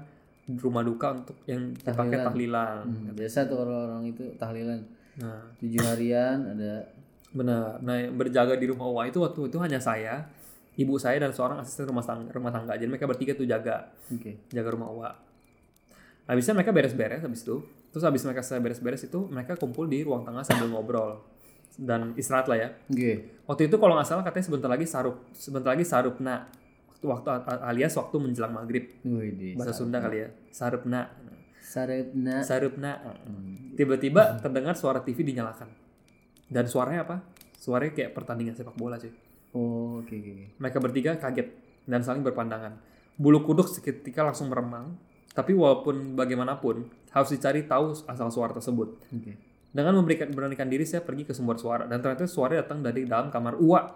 [0.60, 2.26] rumah duka untuk yang dipakai Tahlilan.
[2.28, 2.76] tahlilan.
[2.84, 3.16] Hmm.
[3.16, 4.80] Biasa tuh orang-orang itu tahlilan.
[5.24, 6.72] Nah, Tujuh harian ada.
[7.32, 7.80] benar.
[7.80, 10.28] Nah, yang berjaga di rumah Uwa itu waktu itu hanya saya,
[10.76, 12.76] ibu saya dan seorang asisten rumah tangga, rumah tangga.
[12.76, 14.36] Jadi mereka bertiga tuh jaga, Oke.
[14.52, 15.10] jaga rumah Uwa.
[16.28, 17.64] Habisnya mereka beres-beres habis itu.
[17.90, 21.18] Terus habis mereka selesai beres-beres itu, mereka kumpul di ruang tengah sambil ngobrol
[21.80, 22.68] dan istirahat lah ya.
[22.92, 23.42] Oke.
[23.48, 26.50] Waktu itu kalau nggak salah katanya sebentar lagi sarup, sebentar lagi sarupna.
[27.00, 27.28] Waktu
[27.64, 28.92] alias waktu menjelang maghrib.
[29.08, 30.28] Wih, Bahasa Sunda kali ya.
[30.52, 31.08] Sarupna.
[31.64, 32.44] Sarepna.
[32.44, 32.92] Sarupna.
[33.24, 33.72] Hmm.
[33.78, 35.70] Tiba-tiba terdengar suara TV dinyalakan.
[36.50, 37.16] Dan suaranya apa?
[37.56, 39.12] Suaranya kayak pertandingan sepak bola cuy.
[39.56, 40.30] Oh, oke oke.
[40.34, 40.46] oke.
[40.60, 41.48] Mereka bertiga kaget
[41.88, 42.76] dan saling berpandangan.
[43.16, 44.98] Bulu kuduk seketika langsung meremang.
[45.40, 46.84] Tapi walaupun bagaimanapun
[47.16, 49.00] harus dicari tahu asal suara tersebut.
[49.08, 49.32] Oke.
[49.72, 53.32] Dengan memberikan beranikan diri saya pergi ke sumber suara dan ternyata suara datang dari dalam
[53.32, 53.88] kamar Uwa.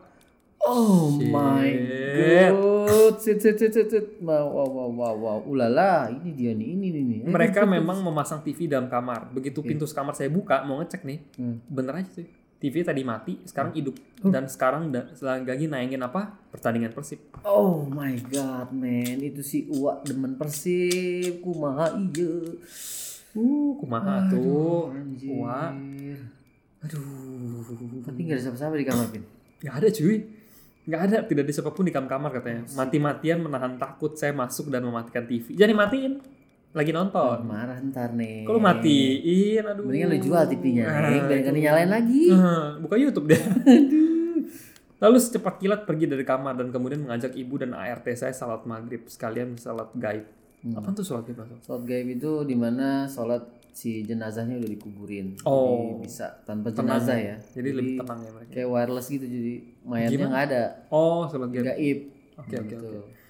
[0.64, 1.28] Oh Shit.
[1.28, 3.20] my god.
[3.20, 4.06] Sit sit sit sit sit.
[4.24, 5.38] Wow wow wow wow.
[5.44, 9.28] Ulala, ini dia nih, ini nih Mereka memang memasang TV dalam kamar.
[9.28, 11.60] Begitu pintu kamar saya buka mau ngecek nih, Hmm.
[11.68, 12.26] bener aja sih.
[12.64, 13.92] TV tadi mati, sekarang hidup
[14.24, 16.32] dan sekarang da- lagi nayangin apa?
[16.48, 17.20] Pertandingan Persib.
[17.44, 19.20] Oh my god, man.
[19.20, 21.44] Itu si Uwa demen Persib.
[21.44, 22.32] Kumaha iya.
[23.36, 24.96] Uh, kumaha tuh.
[24.96, 25.28] Anjir.
[25.36, 25.76] Uwa.
[26.88, 27.68] Aduh.
[28.00, 29.24] Tapi gak ada siapa-siapa di kamar, Pin.
[29.60, 30.16] Gak ada cuy.
[30.88, 32.64] Gak ada, tidak ada siapa pun di kamar katanya.
[32.72, 35.52] Mati-matian menahan takut saya masuk dan mematikan TV.
[35.52, 36.16] Jadi matiin.
[36.74, 37.38] Lagi nonton.
[37.46, 38.42] Marah ntar nih.
[38.42, 39.86] Kalau matiin, aduh.
[39.86, 41.20] Mendingan lu jual TV-nya, Ah, nih.
[41.20, 41.56] Biar gak itu.
[41.56, 42.22] dinyalain lagi.
[42.28, 43.38] Nah, buka YouTube deh.
[45.02, 49.06] Lalu secepat kilat pergi dari kamar dan kemudian mengajak ibu dan ART saya salat maghrib
[49.06, 50.26] sekalian salat gaib.
[50.60, 50.74] Hmm.
[50.74, 51.38] Apa tuh salat gaib?
[51.60, 55.34] Sholat gaib itu di mana sholat si jenazahnya udah dikuburin.
[55.44, 56.00] Oh.
[56.00, 57.26] Jadi bisa tanpa Tenang jenazah ya.
[57.28, 57.36] ya.
[57.52, 58.50] Jadi, lebih tenang ya mereka.
[58.50, 59.52] Kayak wireless gitu jadi
[59.84, 60.62] mayatnya nggak ada.
[60.88, 61.64] Oh, salat gaib.
[61.68, 61.98] Gaib.
[62.34, 62.82] Oke, oke, Gitu.
[62.82, 63.23] oke.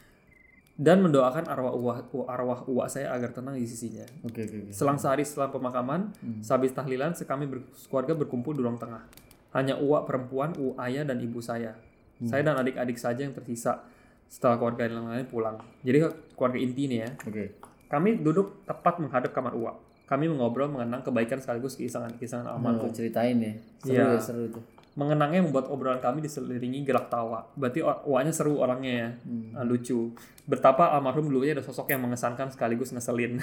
[0.74, 4.02] Dan mendoakan arwah uwah, arwah uwah saya agar tenang di sisinya.
[4.26, 4.72] Oke oke oke.
[4.74, 6.42] Selang sehari setelah pemakaman, Hmm.
[6.42, 9.06] sehabis tahlilan, kami berkeluarga berkumpul di ruang tengah.
[9.54, 11.78] Hanya uak perempuan, u ayah dan ibu saya.
[12.18, 12.26] Hmm.
[12.26, 13.86] Saya dan adik-adik saja yang tersisa
[14.26, 15.62] setelah keluarga yang lain pulang.
[15.86, 17.10] Jadi keluarga inti nih ya.
[17.22, 17.44] Oke.
[17.86, 19.78] Kami duduk tepat menghadap kamar uak.
[20.10, 22.90] Kami mengobrol mengenang kebaikan sekaligus keisangan-keisangan almarhum.
[22.90, 23.54] ceritain ya.
[23.78, 24.04] Seru Iya.
[24.10, 24.64] ya seru tuh.
[24.94, 27.50] Mengenangnya membuat obrolan kami diseliringi gelak tawa.
[27.58, 29.08] Berarti uaknya seru orangnya ya.
[29.26, 29.50] Hmm.
[29.52, 30.14] Ah, lucu.
[30.46, 33.42] Betapa almarhum dulunya ada sosok yang mengesankan sekaligus ngeselin.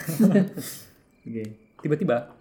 [1.27, 1.43] Oke.
[1.83, 2.31] Tiba-tiba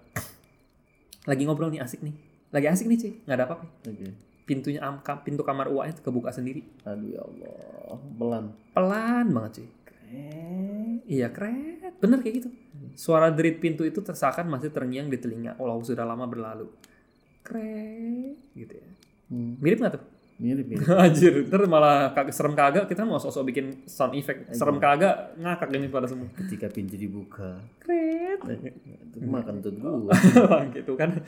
[1.27, 2.15] lagi ngobrol nih asik nih.
[2.51, 3.67] Lagi asik nih sih, nggak ada apa-apa.
[3.87, 4.07] Oke.
[4.47, 6.63] Pintunya am- ka- pintu kamar uaknya kebuka sendiri.
[6.83, 7.99] Aduh ya Allah.
[8.15, 8.45] Belan.
[8.75, 9.69] Pelan banget sih.
[10.11, 11.03] Eh.
[11.07, 12.51] Iya keren, bener kayak gitu.
[12.95, 16.67] Suara derit pintu itu tersakan masih terngiang di telinga, walau sudah lama berlalu.
[17.43, 18.87] Keren, gitu ya.
[19.31, 19.55] Hmm.
[19.63, 20.03] Mirip nggak tuh?
[20.41, 20.89] Mirip mirip.
[21.05, 24.51] Anjir, ntar malah serem kagak kita mau sosok bikin sound effect.
[24.57, 26.27] Serem kagak ngakak ini pada semua.
[26.35, 28.41] Ketika pintu dibuka, Kret.
[28.41, 30.11] itu mah kentut gua.
[30.77, 31.23] gitu kan.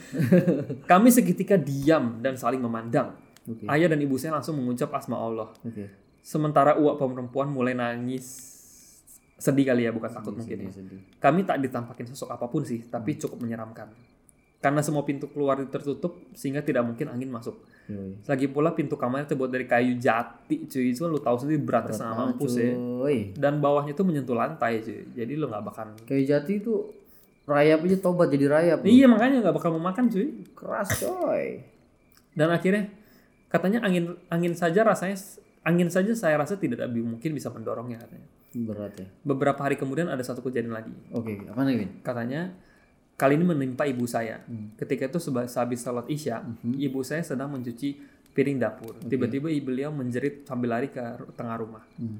[0.90, 3.14] Kami seketika diam dan saling memandang.
[3.46, 3.68] Oke.
[3.68, 5.53] Ayah dan ibu saya langsung mengucap asma Allah.
[5.62, 5.92] Oke.
[6.22, 8.50] Sementara uak perempuan mulai nangis.
[9.36, 10.70] Sedih kali ya, bukan takut mungkin ya.
[10.70, 11.00] Sedih, sedih.
[11.18, 13.90] Kami tak ditampakin sosok apa pun sih, tapi cukup menyeramkan.
[14.62, 17.58] Karena semua pintu keluar tertutup, sehingga tidak mungkin angin masuk.
[17.90, 18.14] Yoi.
[18.22, 20.94] Lagi pula pintu kamarnya terbuat dari kayu jati, cuy.
[20.94, 22.70] Itu kan lu tahu sendiri beratnya setengah mampus ya.
[22.70, 23.34] Cuy.
[23.34, 25.02] Dan bawahnya tuh menyentuh lantai, cuy.
[25.18, 25.90] Jadi lu nggak bakal.
[26.06, 26.94] Kayu jati itu
[27.42, 28.86] rayap aja tobat jadi rayap.
[28.86, 30.30] Iya makanya nggak bakal mau makan, cuy.
[30.54, 31.66] Keras coy.
[32.38, 32.86] Dan akhirnya
[33.50, 35.18] katanya angin angin saja rasanya
[35.66, 38.30] angin saja saya rasa tidak mungkin bisa mendorongnya katanya.
[38.52, 39.08] Berat ya.
[39.26, 40.94] Beberapa hari kemudian ada satu kejadian lagi.
[41.10, 41.90] Oke, apa nih, Win?
[42.04, 42.52] Katanya
[43.23, 44.43] kali ini menimpa ibu saya.
[44.75, 48.03] Ketika itu sehabis salat isya, ibu saya sedang mencuci
[48.35, 48.99] piring dapur.
[48.99, 50.99] Tiba-tiba beliau menjerit sambil lari ke
[51.39, 51.87] tengah rumah.
[51.95, 52.18] Hmm.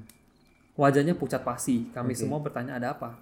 [0.79, 1.91] Wajahnya pucat pasi.
[1.91, 3.19] Kami semua bertanya ada apa.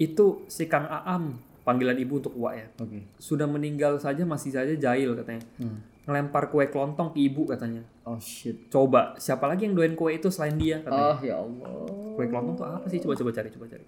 [0.00, 2.66] Itu si Kang Aam, panggilan ibu untuk Uwa ya.
[2.80, 3.04] Oke.
[3.20, 5.44] Sudah meninggal saja masih saja jahil katanya.
[5.60, 5.84] Hmm.
[6.08, 7.84] Ngelempar kue kelontong ke ibu katanya.
[8.08, 8.72] Oh shit.
[8.72, 11.14] Coba, siapa lagi yang doain kue itu selain dia katanya.
[11.14, 11.84] Oh ya Allah.
[12.16, 12.98] Kue kelontong tuh apa sih?
[13.04, 13.84] Coba coba cari, coba cari.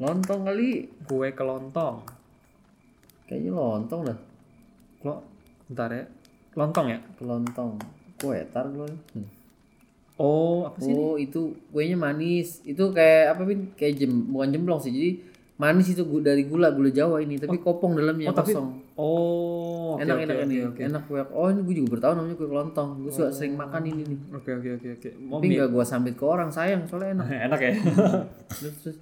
[0.00, 0.68] Lontong kali.
[1.04, 2.19] Kue kelontong.
[3.30, 4.18] Kayaknya lontong dah.
[4.98, 5.22] Klo,
[5.70, 6.04] bentar ya.
[6.52, 6.98] Lontong ya?
[7.14, 7.78] Kelontong.
[8.18, 8.90] Kue tar gue.
[9.14, 9.28] Hmm.
[10.18, 10.90] Oh, apa sih?
[10.90, 12.60] Oh itu kuenya manis.
[12.60, 13.70] Itu kayak apa pin?
[13.72, 14.90] Kayak jem, bukan jemblong sih.
[14.90, 15.10] Jadi
[15.56, 18.68] manis itu gu- dari gula gula Jawa ini, tapi kopong dalamnya oh, tapi- kosong.
[19.00, 20.80] Oh, oke, enak oke, enak oke, ini, oke.
[20.84, 21.20] enak kue.
[21.32, 22.88] Oh ini gue juga bertahun namanya kue kelontong.
[23.00, 24.18] Gue suka sering makan ini nih.
[24.34, 25.08] Oke, oke, oke, oke.
[25.22, 27.26] Mau Tapi mie- nggak gue sambit ke orang sayang soalnya enak.
[27.48, 27.70] enak ya.
[28.50, 28.98] terus terus.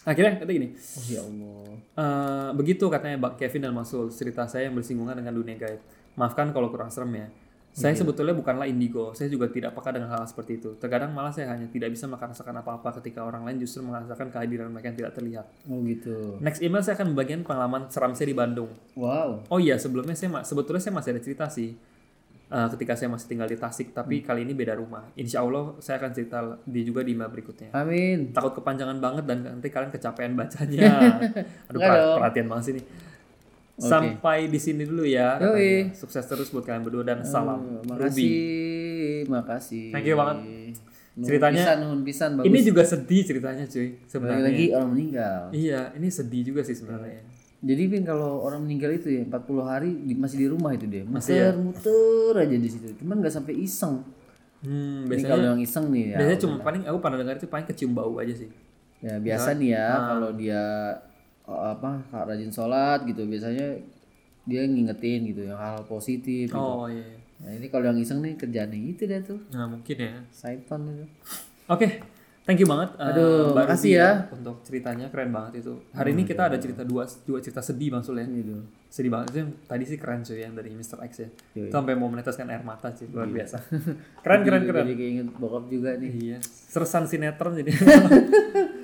[0.00, 1.64] Akhirnya kata gini, Oh ya Allah.
[1.76, 5.80] eh, begitu katanya Bang Kevin dan Masul, cerita saya yang bersinggungan dengan dunia gaib.
[6.16, 7.28] Maafkan kalau kurang serem ya.
[7.70, 10.74] Saya sebetulnya bukanlah indigo, saya juga tidak peka dengan hal seperti itu.
[10.82, 14.90] Terkadang malah saya hanya tidak bisa merasakan apa-apa ketika orang lain justru merasakan kehadiran mereka
[14.90, 15.46] yang tidak terlihat.
[15.70, 16.34] Oh gitu.
[16.42, 18.74] Next email saya akan membagikan pengalaman seram saya di Bandung.
[18.98, 19.46] Wow.
[19.46, 21.78] Oh iya, sebelumnya saya sebetulnya saya masih ada cerita sih.
[22.50, 25.06] Eh, ketika saya masih tinggal di Tasik, tapi kali ini beda rumah.
[25.14, 27.70] Insya Allah saya akan cerita di juga di email berikutnya.
[27.70, 28.34] Amin.
[28.34, 31.14] Takut kepanjangan banget dan nanti kalian kecapean bacanya.
[31.70, 32.84] Aduh, per- perhatian banget sih nih.
[33.78, 33.86] Oke.
[33.86, 35.38] Sampai di sini dulu ya.
[35.38, 35.94] Yoi.
[35.94, 37.86] Sukses terus buat kalian berdua dan salam.
[37.86, 37.94] Oh, Ruby.
[37.94, 38.34] makasih,
[39.30, 39.86] makasih.
[39.94, 40.36] Thank you banget.
[41.10, 42.46] Nuhun Ceritanya- pisan, nuhun pisan bagus.
[42.46, 44.42] Ini juga sedih ceritanya cuy sebenarnya.
[44.42, 45.40] lagi orang meninggal.
[45.50, 47.22] Iya, ini sedih juga sih sebenarnya.
[47.60, 51.04] Jadi Vin kalau orang meninggal itu ya 40 hari di- masih di rumah itu dia.
[51.04, 51.48] Masih ya?
[51.52, 52.88] Muter-muter aja di situ.
[52.96, 54.00] Cuman nggak sampai iseng.
[54.60, 56.16] Hmm, biasanya kalau yang iseng nih ya.
[56.18, 58.48] biasanya cuma paling aku pernah dengar itu paling kecium bau aja sih.
[59.00, 60.00] Ya biasa nih ya Ah.
[60.10, 60.62] kalau dia
[61.42, 61.90] apa
[62.22, 63.80] rajin sholat gitu biasanya
[64.42, 66.56] dia ngingetin gitu yang hal positif gitu.
[66.56, 67.00] Oh iya.
[67.02, 67.18] iya.
[67.40, 69.40] Nah ini kalau yang iseng nih kerjaannya itu deh tuh.
[69.50, 70.12] Nah mungkin ya.
[70.30, 71.04] Saiton itu.
[71.66, 72.00] Oke,
[72.44, 72.90] thank you banget.
[72.94, 74.10] eh, Aduh, Mbak makasih ya.
[74.30, 75.72] Untuk ceritanya keren banget itu.
[75.92, 78.26] Hari ini kita ada cerita dua, dua cerita sedih bang Sul ya.
[78.26, 78.56] Gitu.
[78.90, 80.98] Sedih banget yang tadi sih keren cuy yang dari Mr.
[81.00, 81.28] X ya.
[81.54, 81.70] Yoi.
[81.70, 83.62] Itu sampai mau meneteskan air mata sih luar biasa.
[84.20, 84.82] keren keren keren.
[84.84, 86.10] Jadi keinget bokap juga nih.
[86.10, 87.70] Iya, sersan sinetron jadi.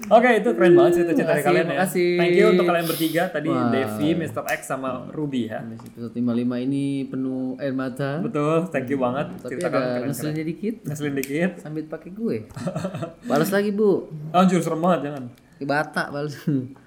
[0.07, 1.71] Oke, itu keren banget cerita-cerita dari Makasih, kalian ya.
[1.75, 2.09] makasih.
[2.15, 3.67] Thank you untuk kalian bertiga tadi Wah.
[3.67, 4.43] Devi, Mr.
[4.47, 5.59] X sama Ruby ya.
[5.67, 6.23] Episode 55
[6.63, 8.23] ini penuh air mata.
[8.23, 9.27] Betul, thank you banget.
[9.37, 10.09] Tapi Cerita kalian ada keren-keren.
[10.15, 10.75] ngeselinnya dikit.
[10.87, 11.51] Ngeselin dikit.
[11.59, 12.37] Sambit pakai gue.
[13.29, 14.07] Balas lagi bu.
[14.31, 15.27] Anjir, serem banget jangan.
[15.57, 16.37] Balas.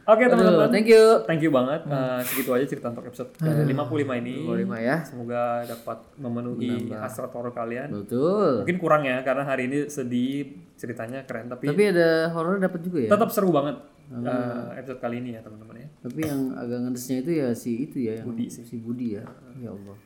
[0.05, 0.69] Oke teman-teman.
[0.69, 1.03] Thank you.
[1.25, 1.81] Thank you banget.
[1.85, 4.45] Eh, segitu aja cerita untuk episode ke 55 ini.
[4.45, 4.97] 55 ya.
[5.01, 7.89] Semoga dapat memenuhi hasrat horor kalian.
[7.89, 8.61] Betul.
[8.65, 12.99] Mungkin kurang ya karena hari ini sedih ceritanya keren tapi, Tapi ada horor dapat juga
[13.03, 13.09] ya.
[13.09, 13.75] tetap seru banget
[14.09, 15.87] eh, episode kali ini ya teman-teman ya.
[16.05, 18.63] Tapi yang agak ngedesnya itu ya si itu ya yang Budi sih.
[18.65, 19.25] si Budi ya.
[19.57, 19.97] Ya Allah.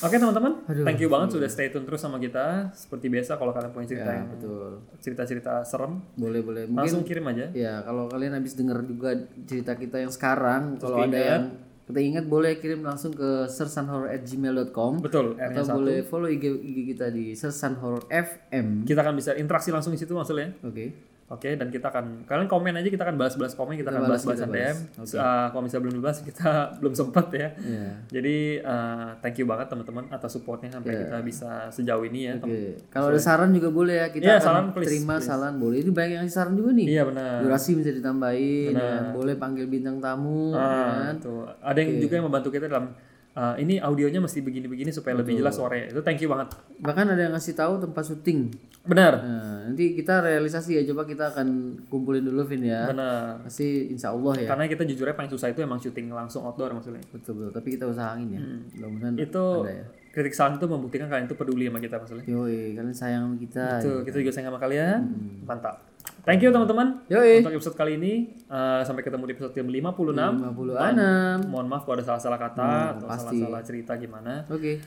[0.00, 2.72] Oke teman-teman, thank you banget sudah stay tune terus sama kita.
[2.72, 4.80] Seperti biasa kalau kalian punya cerita Ya, yang betul.
[4.96, 6.64] cerita-cerita serem, Boleh boleh.
[6.64, 7.52] Mungkin langsung kirim aja.
[7.52, 9.12] ya kalau kalian habis denger juga
[9.44, 11.44] cerita kita yang sekarang, kalau ada yang
[11.84, 15.76] kita ingat boleh kirim langsung ke sersanhorror@gmail.com Betul, atau satu.
[15.76, 18.86] boleh follow IG, IG kita di Sersan Horror FM.
[18.86, 20.54] Kita akan bisa interaksi langsung di situ maksudnya.
[20.62, 21.09] Oke.
[21.30, 24.40] Oke, dan kita akan kalian komen aja kita akan balas-balas komen, kita, akan balas, balas-balas
[24.42, 24.76] kita DM.
[24.98, 25.10] balas.
[25.14, 26.48] Uh, kalau misalnya belum dibahas kita
[26.82, 27.48] belum sempat ya.
[27.56, 27.88] Ya.
[28.10, 32.34] Jadi uh, thank you banget teman-teman atas supportnya sampai kita bisa sejauh ini ya.
[32.34, 32.82] Oke.
[32.90, 35.78] Kalau ada saran juga boleh ya kita Iya, akan saran, please, terima saran boleh.
[35.78, 36.86] Itu banyak yang saran juga nih.
[36.90, 37.36] Iya benar.
[37.40, 39.14] Durasi bisa ditambahin, ya.
[39.14, 41.22] boleh panggil bintang tamu, Ah, ya.
[41.22, 41.46] tuh.
[41.62, 42.90] Ada yang juga yang membantu kita dalam
[43.36, 45.90] uh, ini audionya mesti begini-begini supaya lebih jelas suaranya.
[45.92, 46.54] Itu thank you banget.
[46.80, 48.50] Bahkan ada yang ngasih tahu tempat syuting.
[48.80, 49.12] Benar.
[49.20, 50.82] Nah, nanti kita realisasi ya.
[50.88, 52.88] Coba kita akan kumpulin dulu Vin ya.
[52.88, 53.44] Benar.
[53.44, 54.48] Pasti insya Allah ya.
[54.48, 57.04] Karena kita jujur aja paling susah itu emang syuting langsung outdoor maksudnya.
[57.12, 57.52] Betul betul.
[57.60, 58.40] Tapi kita usahain ya.
[58.80, 59.26] Mudah-mudahan Hmm.
[59.28, 59.84] Itu ada ya.
[60.16, 62.24] kritik saran itu membuktikan kalian itu peduli sama kita maksudnya.
[62.24, 63.66] Yoi, kalian sayang sama kita.
[63.84, 64.98] Itu kita juga sayang sama kalian.
[65.44, 65.89] Mantap.
[66.20, 67.00] Thank you teman-teman
[67.40, 68.36] untuk episode kali ini.
[68.44, 70.52] Eh, sampai ketemu di episode yang 56.
[70.52, 71.48] 56.
[71.48, 74.44] Mohon maaf kalau ada salah-salah kata atau salah-salah cerita gimana.
[74.52, 74.84] Oke.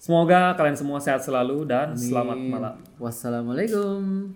[0.00, 2.74] Semoga kalian semua sehat selalu dan selamat malam.
[2.96, 4.32] Wassalamualaikum.